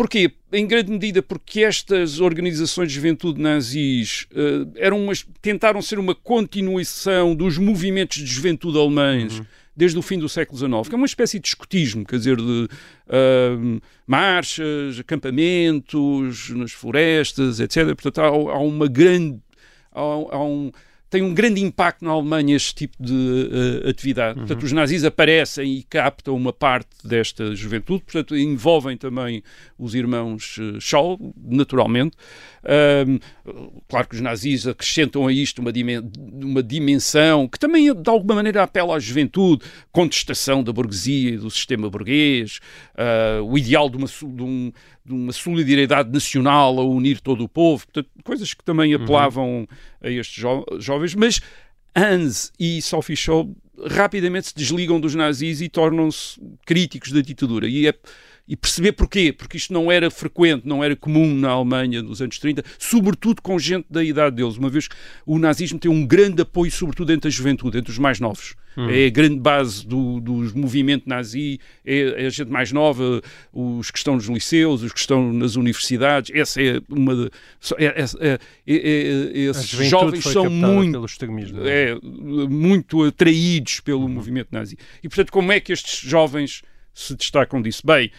[0.00, 0.32] Porquê?
[0.50, 6.14] Em grande medida porque estas organizações de juventude nazis eh, eram umas, tentaram ser uma
[6.14, 9.42] continuação dos movimentos de juventude alemães
[9.76, 12.66] desde o fim do século XIX, que é uma espécie de escotismo, quer dizer, de
[13.10, 17.88] ahm, marchas, acampamentos nas florestas, etc.
[17.94, 19.38] Portanto, há, há uma grande.
[19.92, 20.72] há- há um-
[21.10, 23.50] tem um grande impacto na Alemanha este tipo de
[23.84, 24.38] eh, atividade.
[24.38, 29.42] Portanto, os nazis aparecem e captam uma parte desta juventude, portanto, envolvem também
[29.76, 32.16] os irmãos eh, Scholl, naturalmente.
[33.88, 36.10] Claro que os nazis acrescentam a isto uma, dimen-
[36.42, 41.50] uma dimensão que também, de alguma maneira, apela à juventude, contestação da burguesia e do
[41.50, 42.60] sistema burguês,
[42.96, 44.72] ah, o ideal de uma, de um-
[45.04, 49.66] de uma solidariedade nacional a unir todo o povo, portanto, coisas que também apelavam
[50.02, 51.40] a estes jo- jovens, mas
[51.96, 57.66] Hans e Sophie Scholl rapidamente se desligam dos nazis e tornam-se críticos da ditadura.
[57.66, 57.94] E, é-
[58.48, 62.38] e perceber porquê, porque isto não era frequente, não era comum na Alemanha nos anos
[62.38, 66.42] 30, sobretudo com gente da idade deles, uma vez que o nazismo tem um grande
[66.42, 68.54] apoio, sobretudo entre a juventude, entre os mais novos.
[68.88, 73.20] É a grande base do, do movimento nazi, é, é a gente mais nova,
[73.52, 76.30] os que estão nos liceus, os que estão nas universidades.
[76.32, 77.14] Essa é uma.
[77.16, 77.30] de-
[77.78, 80.44] é- é- é- é- é- esses jovens são
[80.76, 80.92] muito
[81.68, 81.94] é,
[82.48, 84.78] muito atraídos pelo movimento nazi.
[85.02, 86.62] E, portanto, como é que estes jovens
[86.94, 87.82] se destacam disso?
[87.84, 88.10] Bem,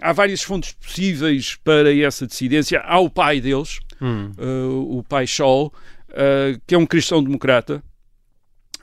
[0.00, 2.80] há várias fontes possíveis para essa dissidência.
[2.80, 4.30] Há o pai deles, Hum.
[4.38, 5.72] uh, o pai Scholl,
[6.10, 7.82] uh, que é um cristão democrata,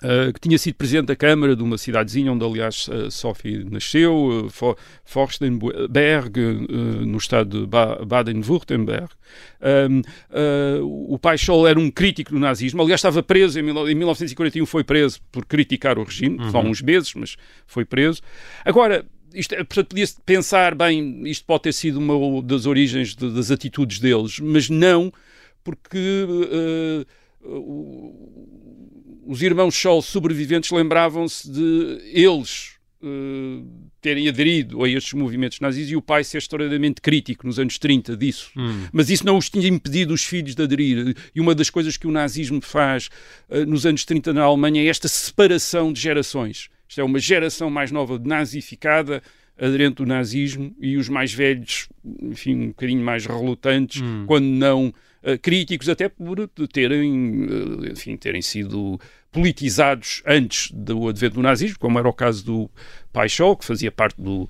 [0.04, 4.14] Uh, que tinha sido presidente da Câmara de uma cidadezinha onde, aliás, uh, Sophie nasceu,
[4.14, 4.76] uh, For
[5.06, 9.08] Forstenberg, uh, no estado de ba Baden-Württemberg.
[9.88, 10.02] Um,
[11.10, 14.84] o pai Scholl era um crítico do nazismo, aliás, estava preso em, em 1941, foi
[14.84, 16.52] preso por criticar o regime, uhum.
[16.52, 18.22] só uns meses, mas foi preso.
[18.66, 23.52] Agora, isto, portanto, podia-se pensar, bem, isto pode ter sido uma das origens de, das
[23.52, 25.12] atitudes deles, mas não,
[25.64, 26.26] porque
[29.26, 33.66] os irmãos Scholl sobreviventes lembravam-se de eles uh,
[34.02, 38.18] terem aderido a estes movimentos nazis e o pai ser extraordinariamente crítico nos anos 30
[38.18, 38.52] disso.
[38.58, 38.88] Hum.
[38.92, 41.16] Mas isso não os tinha impedido os filhos de aderir.
[41.34, 43.10] E uma das coisas que o nazismo faz
[43.50, 46.70] uh, nos anos 30 na Alemanha é esta separação de gerações.
[46.94, 49.24] Isto é uma geração mais nova nazificada
[49.58, 51.90] aderente do nazismo e os mais velhos,
[52.22, 54.26] enfim, um bocadinho mais relutantes, hum.
[54.28, 54.90] quando não
[55.24, 59.00] uh, críticos, até por terem, uh, enfim, terem sido
[59.32, 62.70] politizados antes do advento do nazismo, como era o caso do
[63.12, 64.48] Paixão, que fazia parte do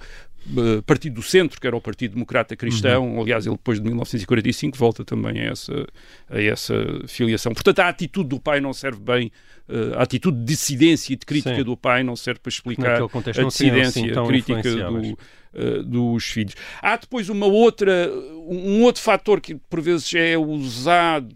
[0.47, 3.08] uh, Partido do Centro, que era o Partido Democrata Cristão.
[3.08, 3.21] Uhum.
[3.21, 5.88] Aliás, ele depois de 1945 volta também a essa,
[6.29, 6.73] a essa
[7.08, 7.53] filiação.
[7.53, 9.32] Portanto, a atitude do pai não serve bem
[9.65, 11.63] Uh, a atitude de dissidência e de crítica Sim.
[11.63, 15.17] do pai não serve para explicar a dissidência assim crítica do,
[15.53, 16.53] uh, dos filhos.
[16.82, 18.12] Há depois uma outra,
[18.45, 21.34] um outro fator que por vezes é usado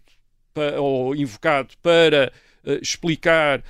[0.53, 2.33] para, ou invocado para
[2.81, 3.63] explicar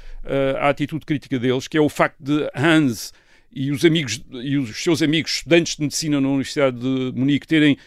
[0.60, 3.14] a atitude crítica deles, que é o facto de Hans
[3.52, 7.78] e os amigos e os seus amigos estudantes de medicina na Universidade de Munique terem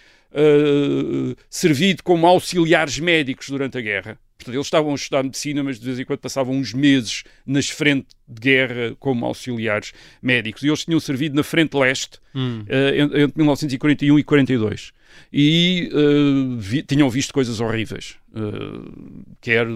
[1.48, 4.18] servido como auxiliares médicos durante a guerra.
[4.40, 7.68] Portanto, eles estavam a estudar medicina, mas de vez em quando passavam uns meses nas
[7.68, 9.92] frentes de guerra como auxiliares
[10.22, 10.62] médicos.
[10.62, 12.62] E eles tinham servido na frente leste hum.
[12.62, 14.92] uh, entre 1941 e 42.
[15.32, 18.16] E uh, vi, tinham visto coisas horríveis.
[18.34, 19.66] Uh, quer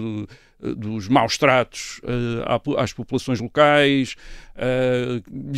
[0.77, 2.01] dos maus tratos
[2.77, 4.15] às populações locais,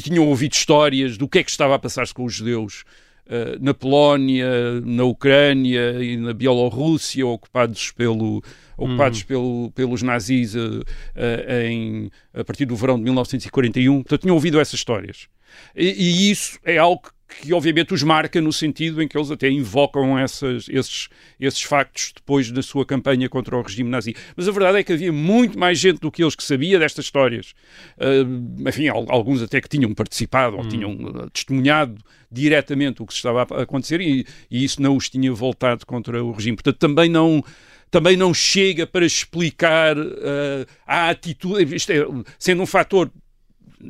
[0.04, 2.84] tinham ouvido histórias do que é que estava a passar-se com os judeus
[3.62, 8.44] na Polónia, na Ucrânia e na Bielorrússia, ocupados pelo
[8.78, 9.28] ocupados uhum.
[9.28, 14.04] pelo, pelos nazis uh, uh, em, a partir do verão de 1941.
[14.04, 15.28] Portanto, tinham ouvido essas histórias.
[15.76, 19.50] E, e isso é algo que obviamente os marca no sentido em que eles até
[19.50, 21.10] invocam essas, esses,
[21.40, 24.16] esses factos depois da sua campanha contra o regime nazi.
[24.36, 27.06] Mas a verdade é que havia muito mais gente do que eles que sabia destas
[27.06, 27.54] histórias.
[27.98, 30.70] Uh, enfim, alguns até que tinham participado ou hum.
[30.70, 35.86] tinham testemunhado diretamente o que estava a acontecer e, e isso não os tinha voltado
[35.86, 36.56] contra o regime.
[36.56, 37.44] Portanto, também não
[37.90, 42.06] também não chega para explicar uh, a atitude, isto é,
[42.38, 43.10] sendo um fator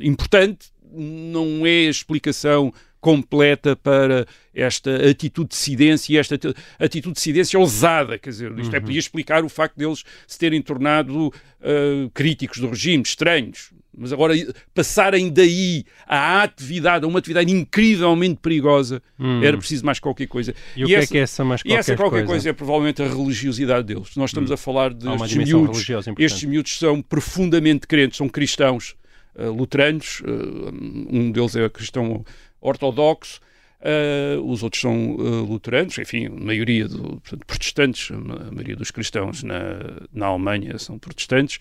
[0.00, 6.38] importante, não é a explicação completa para esta atitude de cedência e esta
[6.78, 8.76] atitude de cedência ousada, quer dizer, isto é, uhum.
[8.76, 14.12] é, podia explicar o facto deles se terem tornado uh, críticos do regime, estranhos, mas
[14.12, 14.34] agora
[14.72, 19.42] passarem daí à atividade, a uma atividade incrivelmente perigosa, hum.
[19.42, 20.54] era preciso mais qualquer coisa.
[20.76, 21.90] E, e o que é essa, é que é essa mais qualquer coisa?
[21.90, 22.26] E essa qualquer coisa?
[22.26, 24.14] coisa é provavelmente a religiosidade deles.
[24.16, 24.54] Nós estamos hum.
[24.54, 25.86] a falar de estes miúdos.
[26.16, 28.94] Estes miúdos são profundamente crentes, são cristãos
[29.34, 30.72] uh, luteranos, uh,
[31.10, 32.24] um deles é cristão
[32.60, 33.40] ortodoxo,
[33.80, 38.90] Uh, os outros são uh, luteranos, enfim, a maioria do, portanto, protestantes, a maioria dos
[38.90, 39.78] cristãos na,
[40.12, 41.60] na Alemanha são protestantes.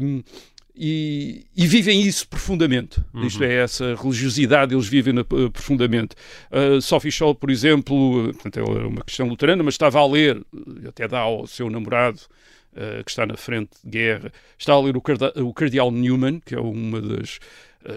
[0.00, 0.22] Um,
[0.76, 3.00] e, e, vivem isso profundamente.
[3.12, 3.26] Uhum.
[3.26, 6.16] Isto é, essa religiosidade eles vivem uh, profundamente.
[6.50, 10.40] Uh, Sophie Scholl, por exemplo, portanto, ela é uma cristã luterana, mas estava a ler,
[10.88, 12.20] até dá ao seu namorado,
[12.72, 15.02] uh, que está na frente de guerra, está a ler o,
[15.46, 17.38] o Cardeal Newman, que é uma das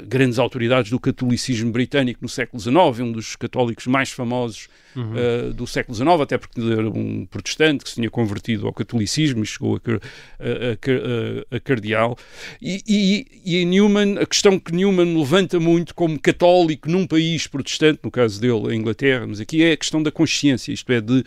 [0.05, 5.13] grandes autoridades do catolicismo britânico no século XIX, um dos católicos mais famosos uhum.
[5.13, 9.43] uh, do século XIX, até porque era um protestante que se tinha convertido ao catolicismo
[9.43, 12.17] e chegou a, a, a, a cardeal.
[12.61, 17.99] E, e, e, Newman, a questão que Newman levanta muito como católico num país protestante,
[18.03, 21.23] no caso dele, a Inglaterra, mas aqui é a questão da consciência, isto é, de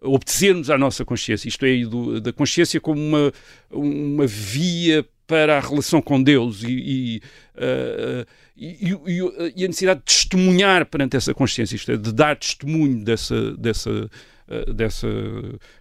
[0.00, 3.32] obedecermos à nossa consciência, isto é, do, da consciência como uma,
[3.70, 7.22] uma via para a relação com Deus e, e,
[7.56, 8.90] uh, e,
[9.56, 13.90] e, a necessidade de testemunhar perante essa consciência, isto é, de dar testemunho dessa, dessa,
[13.90, 15.08] uh, dessa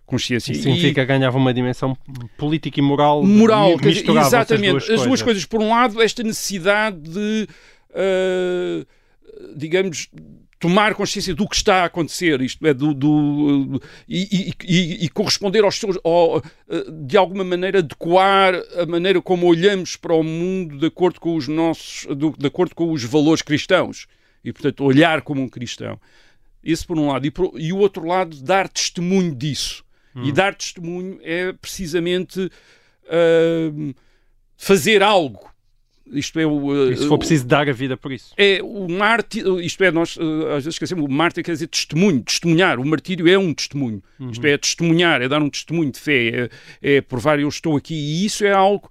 [0.06, 0.52] consciência.
[0.52, 1.98] Isso significa que ganhava uma dimensão
[2.38, 3.24] política e moral.
[3.24, 4.78] Moral, exatamente.
[4.78, 5.46] As duas, as duas coisas.
[5.46, 7.48] Por um lado, esta necessidade de,
[7.90, 8.86] uh,
[9.56, 10.10] digamos,
[10.64, 15.62] tomar consciência do que está a acontecer, isto é, do, do e, e, e, corresponder
[15.62, 16.42] aos seus, ao,
[17.06, 21.50] de alguma maneira adequar a maneira como olhamos para o mundo de acordo com os
[21.50, 24.08] nossos, de acordo com os valores cristãos
[24.42, 26.00] e, portanto, olhar como um cristão.
[26.64, 27.28] Isso por um lado.
[27.28, 29.84] E, por, e o outro lado, dar testemunho disso.
[30.16, 30.24] Hum.
[30.24, 33.96] E dar testemunho é precisamente uh,
[34.56, 35.53] fazer algo.
[36.12, 36.92] Isto é o.
[36.92, 38.34] E se for preciso dar a vida por isso.
[38.38, 42.22] É o mártir, isto é, nós uh, às vezes esquecemos, o mártir quer dizer testemunho,
[42.22, 42.80] testemunhar.
[42.80, 44.04] O martírio é um testemunho.
[44.32, 46.50] Isto é testemunhar, é dar um testemunho de fé,
[46.82, 47.94] é, é provar eu estou aqui.
[47.96, 48.90] E isso é algo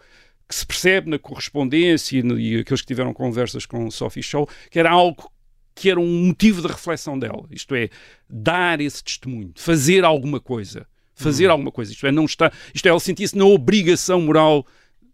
[0.49, 4.49] que se percebe na correspondência e, no- e aqueles que tiveram conversas com Sophie Scholl,
[4.71, 5.31] que era algo
[5.75, 7.45] que era um motivo de reflexão dela.
[7.51, 7.89] Isto é,
[8.29, 10.87] dar esse testemunho, fazer alguma coisa.
[11.15, 11.93] Fazer alguma coisa.
[11.93, 14.67] Isto é, não está, isto é, ela sentia-se na obrigação moral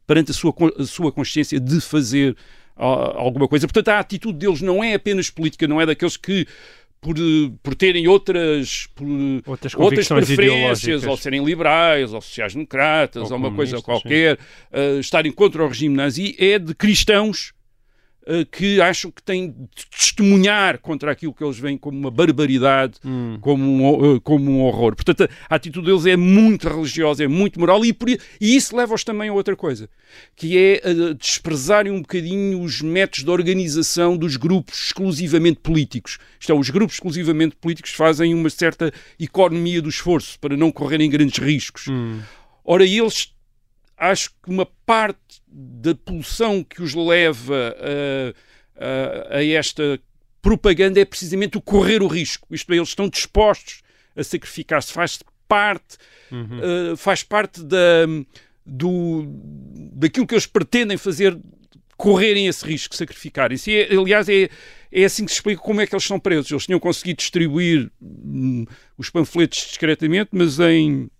[0.08, 2.34] perante a sua, a sua consciência de fazer
[2.74, 3.66] ah, alguma coisa.
[3.66, 6.46] Portanto, a atitude deles não é apenas política, não é daqueles que,
[6.98, 7.14] por,
[7.62, 9.06] por terem outras, por,
[9.46, 14.38] Outras outras preferências, ou serem liberais, ou sociais-democratas, Ou ou uma coisa qualquer,
[14.72, 17.52] ah, estarem contra o regime nazi, é de cristãos
[18.50, 23.38] que acham que têm de testemunhar contra aquilo que eles veem como uma barbaridade, Hum.
[23.40, 24.94] como, um, uh, como um horror.
[24.94, 28.76] Portanto, a, a atitude deles é muito religiosa, é muito moral, e, por e isso
[28.76, 29.88] leva-os também a outra coisa,
[30.36, 36.18] que é uh, desprezarem um bocadinho os métodos de organização dos grupos exclusivamente políticos.
[36.38, 41.10] Isto é, os grupos exclusivamente políticos fazem uma certa economia do esforço para não correrem
[41.10, 41.86] grandes riscos.
[42.64, 43.32] Ora, eles
[43.96, 47.74] acho que uma parte da pulsão que os leva
[48.78, 49.98] a, a- a esta
[50.42, 52.46] propaganda é precisamente o correr o risco.
[52.54, 53.82] Isto é, eles estão dispostos
[54.16, 54.92] a sacrificar-se.
[54.92, 55.96] Faz parte,
[56.32, 58.06] eh, faz parte da,
[58.64, 59.24] do,
[59.94, 61.36] daquilo que eles pretendem fazer,
[61.96, 63.70] correrem esse risco, sacrificarem-se.
[63.70, 64.48] E, aliás, é,
[64.92, 66.50] é assim que se explica como é que eles são presos.
[66.50, 68.64] Eles tinham conseguido distribuir hum,
[68.96, 71.10] os panfletos discretamente, mas em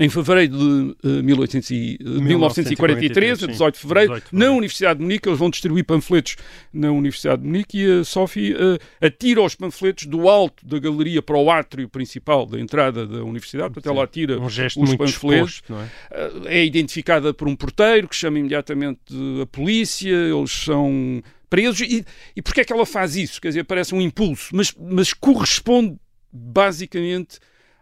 [0.00, 4.30] em fevereiro de eh, 1800 e- eh, 1943, a 18 de fevereiro, 18 de na
[4.30, 4.56] fevereiro.
[4.56, 6.36] Universidade de Munique, eles vão distribuir panfletos
[6.72, 11.20] na Universidade de Munique e a Sophie eh, atira os panfletos do alto da galeria
[11.20, 15.74] para o átrio principal da entrada da Universidade, portanto ela atira Um os panfletos, é?
[15.74, 19.00] Uh, é identificada por um porteiro que chama imediatamente
[19.42, 21.80] a polícia, eles são presos.
[21.80, 23.38] E, e porquê é que ela faz isso?
[23.38, 25.96] Quer dizer, parece um impulso, mas, mas corresponde
[26.32, 27.38] basicamente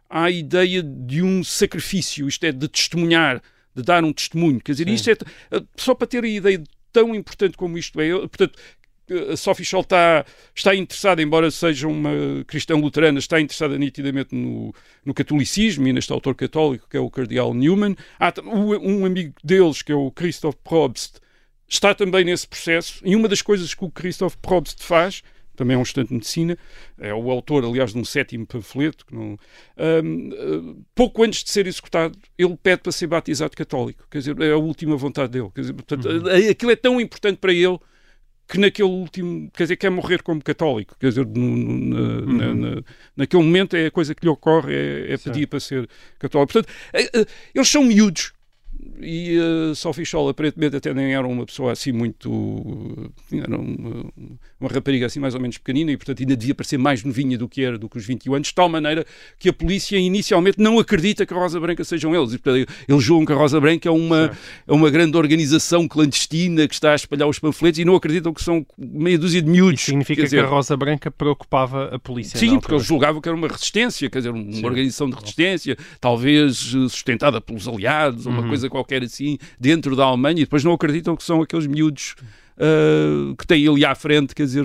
[0.09, 3.43] à ideia de um sacrifício, isto é, de testemunhar,
[3.75, 4.61] de dar um testemunho.
[4.61, 5.13] Quer dizer, isto é,
[5.57, 8.59] uh, só para ter a ideia de tão importante como isto é, portanto,
[9.33, 12.11] a Sophie Scholl está, está interessada, embora seja uma
[12.47, 17.11] cristã luterana, está interessada nitidamente no, no catolicismo e neste autor católico que é o
[17.11, 17.97] Cardeal Newman.
[18.19, 21.21] Há um amigo deles, que é o Christoph Probst,
[21.67, 23.01] está também nesse processo.
[23.05, 25.23] E uma das coisas que o Christoph Probst faz,
[25.59, 26.57] também é um estudante de medicina,
[26.99, 29.37] é o autor, aliás, de um sétimo panfleto, não,
[30.05, 34.07] hum, uh, pouco antes de ser executado, ele pede para ser batizado católico.
[34.11, 35.51] Quer dizer, é a última vontade dele.
[35.55, 37.79] Quer dizer, portanto, uh, aquilo é tão importante para ele
[38.51, 42.83] que naquele último, quer dizer, quer morrer como católico, quer dizer, no- na, na- na-
[43.15, 45.87] naquele momento é a coisa que lhe ocorre, é, é pedir para ser
[46.19, 46.55] católico.
[46.55, 48.33] Portanto, eh, eh, eles são miúdos
[49.01, 49.37] e
[49.71, 54.11] a Sophie Scholl aparentemente até nem era uma pessoa assim muito, era uma,
[54.61, 57.49] uma rapariga assim mais ou menos pequenina e portanto ainda devia parecer mais novinha do
[57.49, 59.05] que era, do que os 21 anos, de tal maneira
[59.39, 62.33] que a polícia inicialmente não acredita que a Rosa Branca sejam eles.
[62.35, 64.33] E, portanto, eles julgam que a Rosa Branca é uma,
[64.67, 68.43] é uma grande organização clandestina que está a espalhar os panfletos e não acreditam que
[68.43, 69.81] são meia dúzia de miúdos.
[69.81, 72.39] Isso significa dizer, que a Rosa Branca preocupava a polícia.
[72.39, 75.77] Sim, porque eles julgavam que era uma resistência, quer dizer, um- uma organização de resistência,
[76.01, 78.49] talvez eh, sustentada pelos aliados, ou uma Uhum.
[78.49, 82.15] coisa qualquer assim, dentro da Alemanha, e depois não acreditam que são aqueles miúdos
[82.59, 84.65] ah, que têm ali à frente, quer dizer,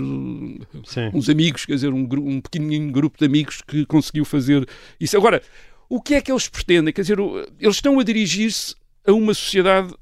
[0.85, 1.11] Sim.
[1.13, 4.67] uns amigos, quer dizer, um, um pequenininho grupo de amigos que conseguiu fazer
[4.99, 5.15] isso.
[5.15, 5.41] Agora,
[5.87, 6.91] o que é que eles pretendem?
[6.93, 7.19] Quer dizer,
[7.59, 8.75] eles estão a dirigir-se
[9.05, 9.93] a uma sociedade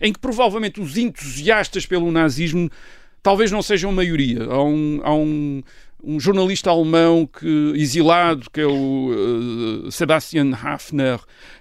[0.00, 2.70] em que provavelmente os entusiastas pelo nazismo
[3.22, 4.44] talvez não sejam maioria.
[4.44, 5.62] Há um, há um,
[6.06, 9.10] um jornalista alemão que, exilado, que é o
[9.86, 11.18] eh, Sebastian Hafner,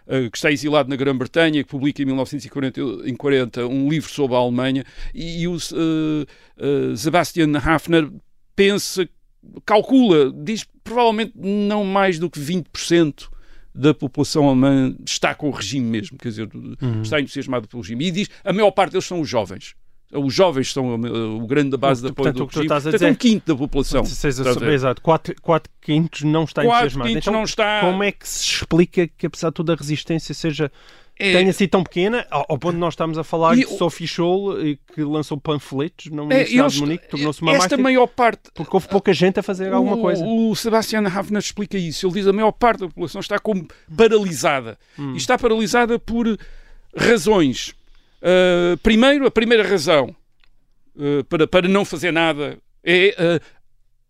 [0.07, 4.35] eh, que está exilado na Grã-Bretanha, que publica em 1940 em 40 um livro sobre
[4.35, 8.07] a Alemanha, e, e o eh, Sebastian Hafner
[8.55, 9.09] pensa,
[9.65, 13.27] calcula, diz provavelmente não mais do que 20%
[13.73, 16.49] da população alemã está com o regime mesmo, quer dizer,
[17.01, 18.05] está entusiasmado pelo regime.
[18.05, 19.75] E diz, a maior parte deles são os jovens.
[20.17, 22.69] Os jovens são uh, o grande da base de apoio Portanto, do que regime.
[22.69, 24.03] Portanto, é um dizer- quinto da população.
[24.73, 25.35] Exato, 4,
[25.81, 27.09] quintos não está Quatro entusiasmado.
[27.09, 30.33] quintos Então, não está- Como é que se explica que, apesar de toda a resistência,
[30.33, 30.71] seja
[31.17, 33.77] É- tenha sido tão pequena, ao, ponto de nós estamos a falar E de o-
[33.77, 37.77] Sophie Scholl, eh, que lançou panfletos na É, Universidade eles- de Munique, tornou-se uma esta
[37.77, 40.25] maior parte porque houve pouca gente a fazer alguma o, coisa.
[40.25, 42.05] O Sebastian Hafner explica isso.
[42.05, 44.77] Ele diz que a maior parte da população está como paralisada.
[44.99, 45.13] Hum.
[45.13, 46.37] E está paralisada por
[46.97, 47.73] razões.
[48.21, 50.15] Uh, primeiro, a primeira razão
[50.95, 53.45] uh, para, para não fazer nada é uh,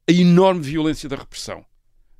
[0.08, 1.66] a enorme violência da repressão.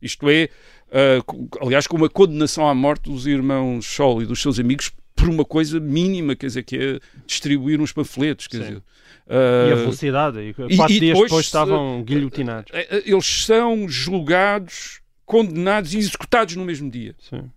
[0.02, 0.50] Isto é,
[0.90, 4.92] uh, co- aliás, com uma condenação à morte dos irmãos Scholl e dos seus amigos
[5.16, 8.64] por uma coisa mínima, quer dizer, que é distribuir uns panfletos, quer Sim.
[8.64, 8.84] dizer.
[9.28, 10.40] E a velocidade.
[10.40, 12.72] E quatro e dias depois, depois estavam guilhotinados.
[13.06, 17.16] eles são julgados, condenados e executados no mesmo dia.
[17.20, 17.50] Sim.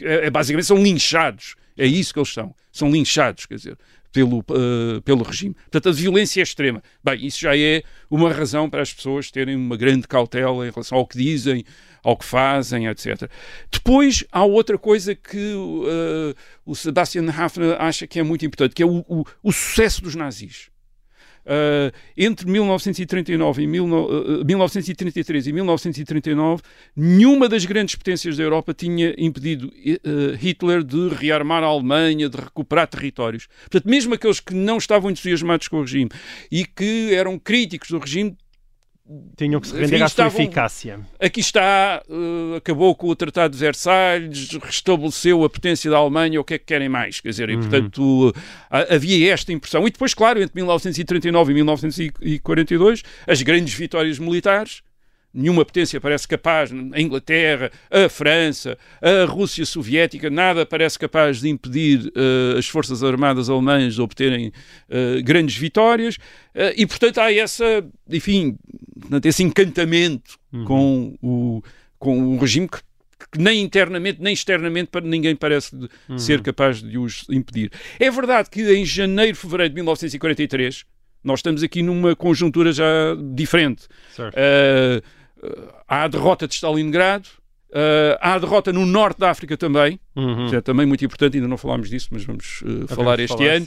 [0.00, 1.54] É, é basicamente são linchados.
[1.82, 2.54] É isso que eles são.
[2.72, 3.78] São linchados, quer dizer,
[4.12, 5.54] pelo, eh, pelo regime.
[5.54, 6.82] Portanto, a violência é extrema.
[7.02, 10.98] Bem, isso já é uma razão para as pessoas terem uma grande cautela em relação
[10.98, 11.64] ao que dizem,
[12.02, 13.30] ao que fazem, etc.
[13.70, 15.54] Depois, há outra coisa que
[15.86, 20.02] eh, o Sebastian Hafner acha que é muito importante, que é o, o- o sucesso
[20.02, 20.70] dos nazis.
[21.50, 26.62] Uh, entre 1939 e mil uh, 1933 e 1939,
[26.94, 32.36] nenhuma das grandes potências da Europa tinha impedido uh, Hitler de rearmar a Alemanha, de
[32.36, 33.48] recuperar territórios.
[33.62, 36.10] Portanto, mesmo aqueles que não estavam entusiasmados com o regime
[36.52, 38.36] e que eram críticos do regime,
[39.36, 41.00] Tinham que se Enfim, render à sua estavam- eficácia.
[41.18, 46.44] aqui está, uh, acabou com o Tratado de Versalhes, restabeleceu a potência da Alemanha, o
[46.44, 47.18] que é que querem mais?
[47.20, 48.32] Quer dizer, e, portanto, uh,
[48.70, 49.86] ha- havia esta impressão.
[49.88, 54.82] E depois, claro, entre 1939 e 1942, as grandes vitórias militares,
[55.32, 61.48] nenhuma potência parece capaz, a Inglaterra, a França, a Rússia Soviética, nada parece capaz de
[61.48, 66.16] impedir uh, as forças armadas alemãs de obterem uh, grandes vitórias,
[66.52, 67.64] Uh, e portanto há essa,
[68.10, 68.56] enfim,
[69.24, 71.62] esse encantamento com, o,
[71.96, 72.78] com o regime que,
[73.30, 75.88] que nem internamente nem externamente para ninguém parece de-
[76.20, 77.70] ser capaz de os impedir.
[78.00, 80.84] É verdade que em janeiro, fevereiro de 1943,
[81.22, 82.84] nós estamos aqui numa conjuntura já
[83.32, 83.86] diferente.
[84.10, 84.34] Certo.
[84.34, 85.00] Uh,
[85.88, 87.28] há a derrota de Stalingrado,
[87.70, 90.48] uh, há a derrota no norte da África também, Uhum.
[90.50, 93.50] que é também muito importante, ainda não falámos disso, mas vamos uh, falar este falar,
[93.54, 93.66] ano.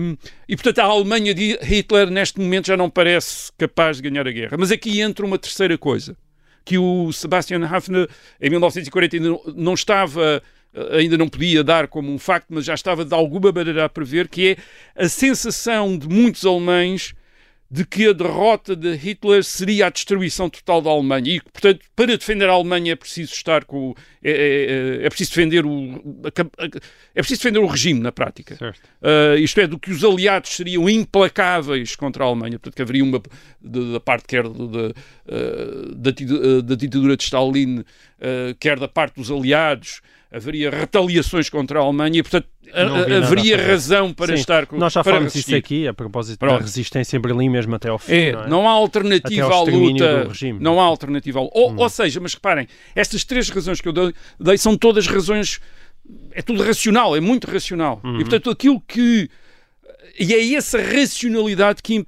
[0.00, 0.16] Um,
[0.48, 4.30] e portanto a Alemanha de Hitler neste momento já não parece capaz de ganhar a
[4.30, 4.56] guerra.
[4.58, 6.16] Mas aqui entra uma terceira coisa,
[6.64, 8.08] que o Sebastian Hafner
[8.40, 10.40] em 1940 ainda não- estava,
[10.72, 13.88] eh, ainda não podia dar como um facto, mas já estava de alguma maneira a
[13.88, 14.50] prever, que
[14.96, 17.14] é a sensação de muitos alemães
[17.74, 22.18] de que a derrota de Hitler seria a destruição total da Alemanha e, portanto, para
[22.18, 26.02] defender a Alemanha é preciso estar com o- é, é- é preciso defender o
[27.14, 28.56] é preciso defender o regime na prática.
[29.00, 32.58] Uh, isto é, do que os aliados seriam implacáveis contra a Alemanha.
[32.58, 33.22] Portanto, que haveria uma
[33.62, 34.44] da parte quer
[35.96, 37.84] da, ti- uh, da ditadura de Stalin, uh,
[38.60, 40.02] quer da parte dos aliados,
[40.32, 42.48] haveria retaliações contra a Alemanha e, portanto,
[43.22, 45.74] haveria razão para Sim, estar com Nós já para falámos disso resistir.
[45.74, 46.62] aqui, a propósito da Pronto.
[46.62, 48.12] resistência em Berlim mesmo até ao fim.
[48.14, 48.48] É, não é?
[48.48, 50.22] não há Até alternativa ao à luta.
[50.24, 50.58] do regime.
[50.58, 50.62] Hum.
[50.62, 51.58] Não há alternativa à luta.
[51.58, 55.60] Ou, ou seja, mas reparem, estas três razões que eu dei, dei são todas razões.
[56.32, 58.00] É tudo racional, é muito racional.
[58.02, 58.16] Uhum.
[58.16, 59.28] E portanto, aquilo que.
[60.18, 62.04] E é essa racionalidade que,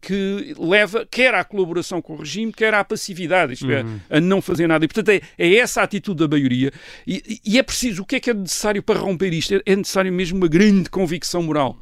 [0.00, 4.42] que leva quer à colaboração com o regime, quer à passividade, isto é, a não
[4.42, 4.84] fazer nada.
[4.84, 6.72] E, portanto, é, é essa a atitude da maioria.
[7.06, 9.54] E, e é preciso, o que é que é necessário para romper isto?
[9.54, 11.78] É, é necessário mesmo uma grande convicção moral.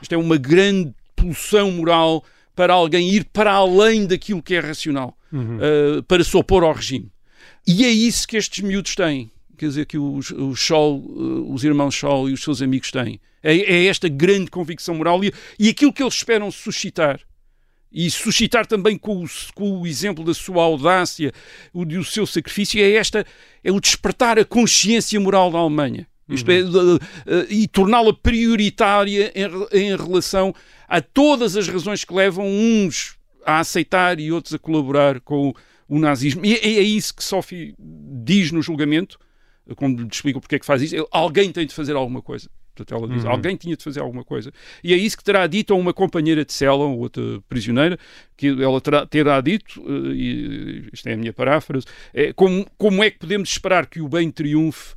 [0.00, 5.16] Isto é uma grande pulsão moral para alguém ir para além daquilo que é racional,
[5.32, 7.10] uh, para se opor ao regime.
[7.66, 9.30] E é isso que estes miúdos têm.
[9.62, 13.20] Quer dizer, que os, os, Scholl, uh, os irmãos Scholl e os seus amigos têm.
[13.40, 17.20] É, é esta grande convicção moral e, e aquilo que eles esperam suscitar.
[17.92, 21.32] E suscitar também com o, com o exemplo da sua audácia,
[21.72, 23.24] o do seu sacrifício, é esta,
[23.62, 26.08] é o despertar a consciência moral da Alemanha.
[26.28, 26.98] Isto é, uh, uh,
[27.48, 30.52] e torná-la prioritária em, em relação
[30.88, 35.54] a todas as razões que levam uns a aceitar e outros a colaborar com
[35.88, 36.44] o nazismo.
[36.44, 39.20] E é, é isso que Sophie diz no julgamento,
[39.76, 40.94] quando lhe explica porque é que faz isso.
[40.96, 42.48] Ele- Alguém tem de fazer alguma coisa.
[42.74, 44.50] Portanto, ela diz, alguém tinha de fazer alguma coisa.
[44.82, 47.98] E é isso que terá dito a uma companheira de cela, ou outra prisioneira,
[48.34, 51.84] que ela terá, terá dito, eh, e isto é a minha paráfrase,
[52.14, 54.94] é, como, como é que podemos esperar que o bem triunfe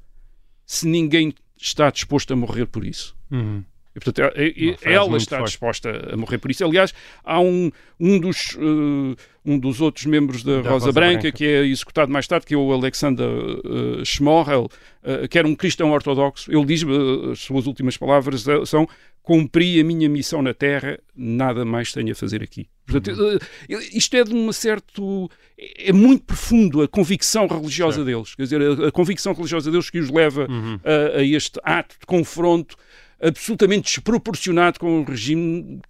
[0.66, 3.14] se ninguém está disposto a morrer por isso?
[3.30, 3.62] Uhum.
[3.96, 5.50] E, portanto, é- é- frase ela está forte.
[5.52, 6.66] disposta a morrer por isso.
[6.66, 6.94] Aliás,
[7.24, 9.16] há um, um, dos, eh,
[9.46, 11.32] um dos outros membros da, Da Rosa, Rosa Branca, Branca.
[11.32, 14.68] que é executado mais tarde, que é o Alexander uh, Schmorrel,
[15.04, 16.52] eh, que era um cristão ortodoxo.
[16.52, 18.86] Ele diz, eh, as suas últimas palavras eh, são
[19.24, 22.68] cumpri a minha missão na Terra, nada mais tenho a fazer aqui.
[22.86, 23.38] Portanto, Uhum.
[23.70, 25.32] eh, isto é de uma certo...
[25.80, 28.36] É muito profundo a convicção religiosa deles.
[28.36, 30.80] Quer dizer, a, a convicção religiosa deles que os leva Uhum.
[30.84, 32.76] a, a este ato de confronto
[33.28, 35.82] absolutamente desproporcionado com um regime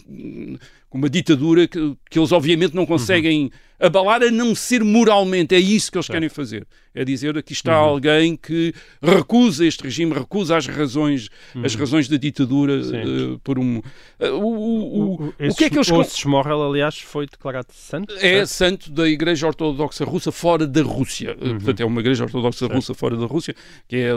[0.96, 5.54] uma ditadura que, que eles obviamente não conseguem abalar a não ser moralmente.
[5.54, 6.66] É isso que eles querem fazer.
[6.98, 11.28] É dizer aqui está alguém que recusa este regime, recusa as razões,
[11.62, 13.82] as razões da ditadura eh, por um.
[14.18, 17.68] eh, o, o, o, o que é que eles con- Osses Morrel, aliás, foi declarado
[17.74, 18.14] santo.
[18.16, 18.48] é certo?
[18.48, 21.36] santo da Igreja Ortodoxa Russa fora da Rússia.
[21.42, 21.48] Uhum.
[21.50, 23.54] Eh, Portanto, é uma Igreja Ortodoxa Russa fora da Rússia,
[23.90, 24.12] que é,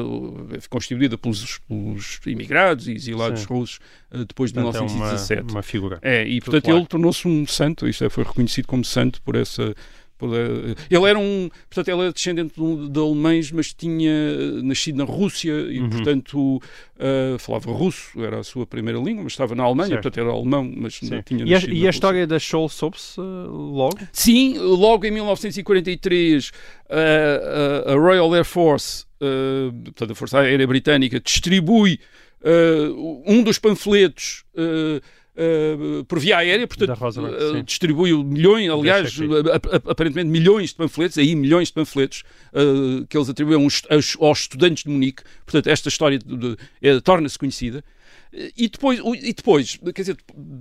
[0.70, 3.46] constituída pelos, pelos imigrados e exilados Sim.
[3.48, 3.80] russos
[4.12, 5.52] eh, depois de Portanto, é uma, 1917.
[5.52, 5.98] uma figura.
[6.02, 6.78] É, e portanto Claro.
[6.80, 9.74] ele tornou-se um santo, isto é, foi reconhecido como santo por essa.
[10.18, 11.48] por, eh, ele era um.
[11.70, 15.90] Portanto, ele era descendente de, alemães, mas tinha eh, nascido na Rússia e, Uhum.
[15.90, 16.60] portanto,
[16.98, 20.02] eh, falava russo, era a sua primeira língua, mas estava na Alemanha, Certo.
[20.02, 21.22] portanto era alemão, mas não Sim.
[21.24, 23.96] tinha E a, nascido e na a história da Scholl soube-se uh, logo?
[24.12, 26.50] Sim, logo em 1943,
[26.90, 32.00] a- a, a Royal Air Force, eh, portanto, a Força Aérea Britânica, distribui
[32.42, 32.88] eh,
[33.26, 34.44] um dos panfletos.
[34.56, 35.00] eh,
[35.40, 35.76] eh,
[36.08, 37.62] por via aérea, portanto, Da Roosevelt, eh, sim.
[37.64, 39.16] distribui milhões, aliás,
[39.88, 44.82] aparentemente milhões de panfletos, aí milhões de panfletos eh, que eles atribuem aos, aos- estudantes
[44.82, 45.22] de Munique.
[45.46, 46.18] Portanto, esta história
[46.82, 47.84] eh, torna-se conhecida.
[48.56, 50.16] E depois, e depois, quer dizer,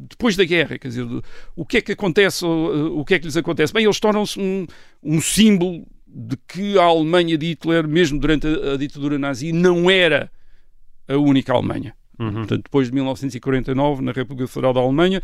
[0.09, 1.05] depois da guerra, quer dizer,
[1.55, 3.73] o que é que acontece, o, o que é que lhes acontece?
[3.73, 4.65] Bem, eles tornam-se um,
[5.03, 9.89] um símbolo de que a Alemanha de Hitler, mesmo durante a, a ditadura nazi, não
[9.89, 10.31] era
[11.07, 11.93] a única Alemanha.
[12.17, 15.21] Portanto, depois de 1949, na República Federal da Alemanha,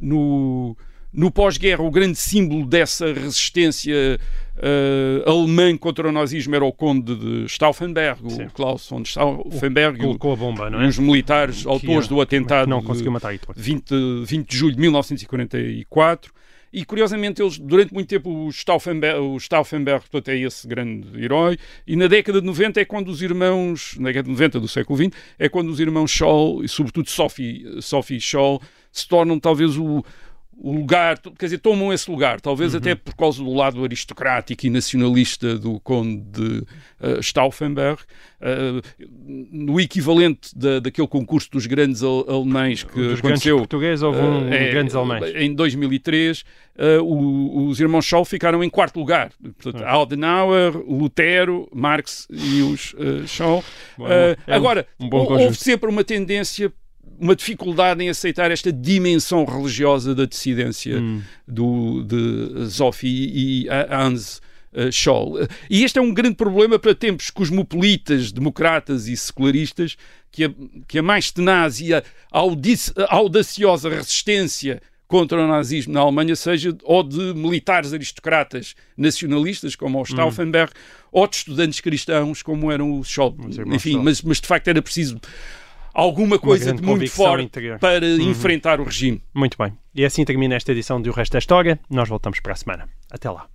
[0.00, 0.76] no,
[1.12, 4.20] no pós-guerra, o grande símbolo dessa resistência
[4.56, 8.44] eh, alemã contra o nazismo era o conde de Stauffenberg, Sim.
[8.44, 10.86] o Klaus von Stauffenberg, o- Colocou a bomba, não é?
[10.86, 13.56] os militares autores Que- do atentado Não de conseguiu matar Hitler.
[13.58, 13.92] 20,
[14.24, 16.32] 20 de julho de 1944.
[16.76, 21.56] E curiosamente, eles, durante muito tempo, o Stauffenberg, o Stauffenberg portanto, é esse grande herói.
[21.86, 24.98] E na década de 90 é quando os irmãos, na década de 90 do século
[24.98, 28.60] XX, é quando os irmãos Scholl, e sobretudo Sophie, Sophie Scholl,
[28.92, 30.04] se tornam talvez o,
[30.58, 34.70] o lugar, quer dizer, tomam esse lugar, talvez até por causa do lado aristocrático e
[34.70, 36.64] nacionalista do conde
[37.00, 38.00] eh, Stauffenberg,
[38.40, 38.80] eh,
[39.50, 44.18] no equivalente da, daquele concurso dos grandes al- alemães que Dos grandes aconteceu portugueses houve
[44.18, 45.34] um eh, é, grandes alemães.
[45.36, 46.42] Em 2003,
[46.78, 49.30] eh, o- os irmãos Scholl ficaram em quarto lugar.
[49.60, 50.00] Portanto, Ah.
[50.02, 52.94] Adenauer, Lutero, Marx e os
[53.26, 53.62] Scholl.
[53.98, 56.72] Bom, é agora, um houve sempre uma tendência,
[57.18, 61.22] uma dificuldade em aceitar esta dimensão religiosa da dissidência Hum.
[61.46, 64.40] do, de Sophie e Hans
[64.72, 65.38] eh, Scholl.
[65.70, 69.96] E este é um grande problema para tempos cosmopolitas, democratas e secularistas,
[70.30, 70.50] que a,
[70.86, 72.02] que a mais tenaz e a
[73.08, 80.04] audaciosa resistência contra o nazismo na Alemanha seja ou de militares aristocratas nacionalistas, como o
[80.04, 80.72] Stauffenberg,
[81.12, 83.36] ou de estudantes cristãos, como eram os Scholl.
[83.48, 85.18] Irmãos Enfim, mas, mas de facto era preciso
[85.96, 87.78] alguma coisa de muito forte interior.
[87.78, 89.22] para enfrentar o regime.
[89.32, 89.72] Muito bem.
[89.94, 91.80] E assim termina esta edição do Resto da História.
[91.88, 92.88] Nós voltamos para a semana.
[93.10, 93.46] Até lá.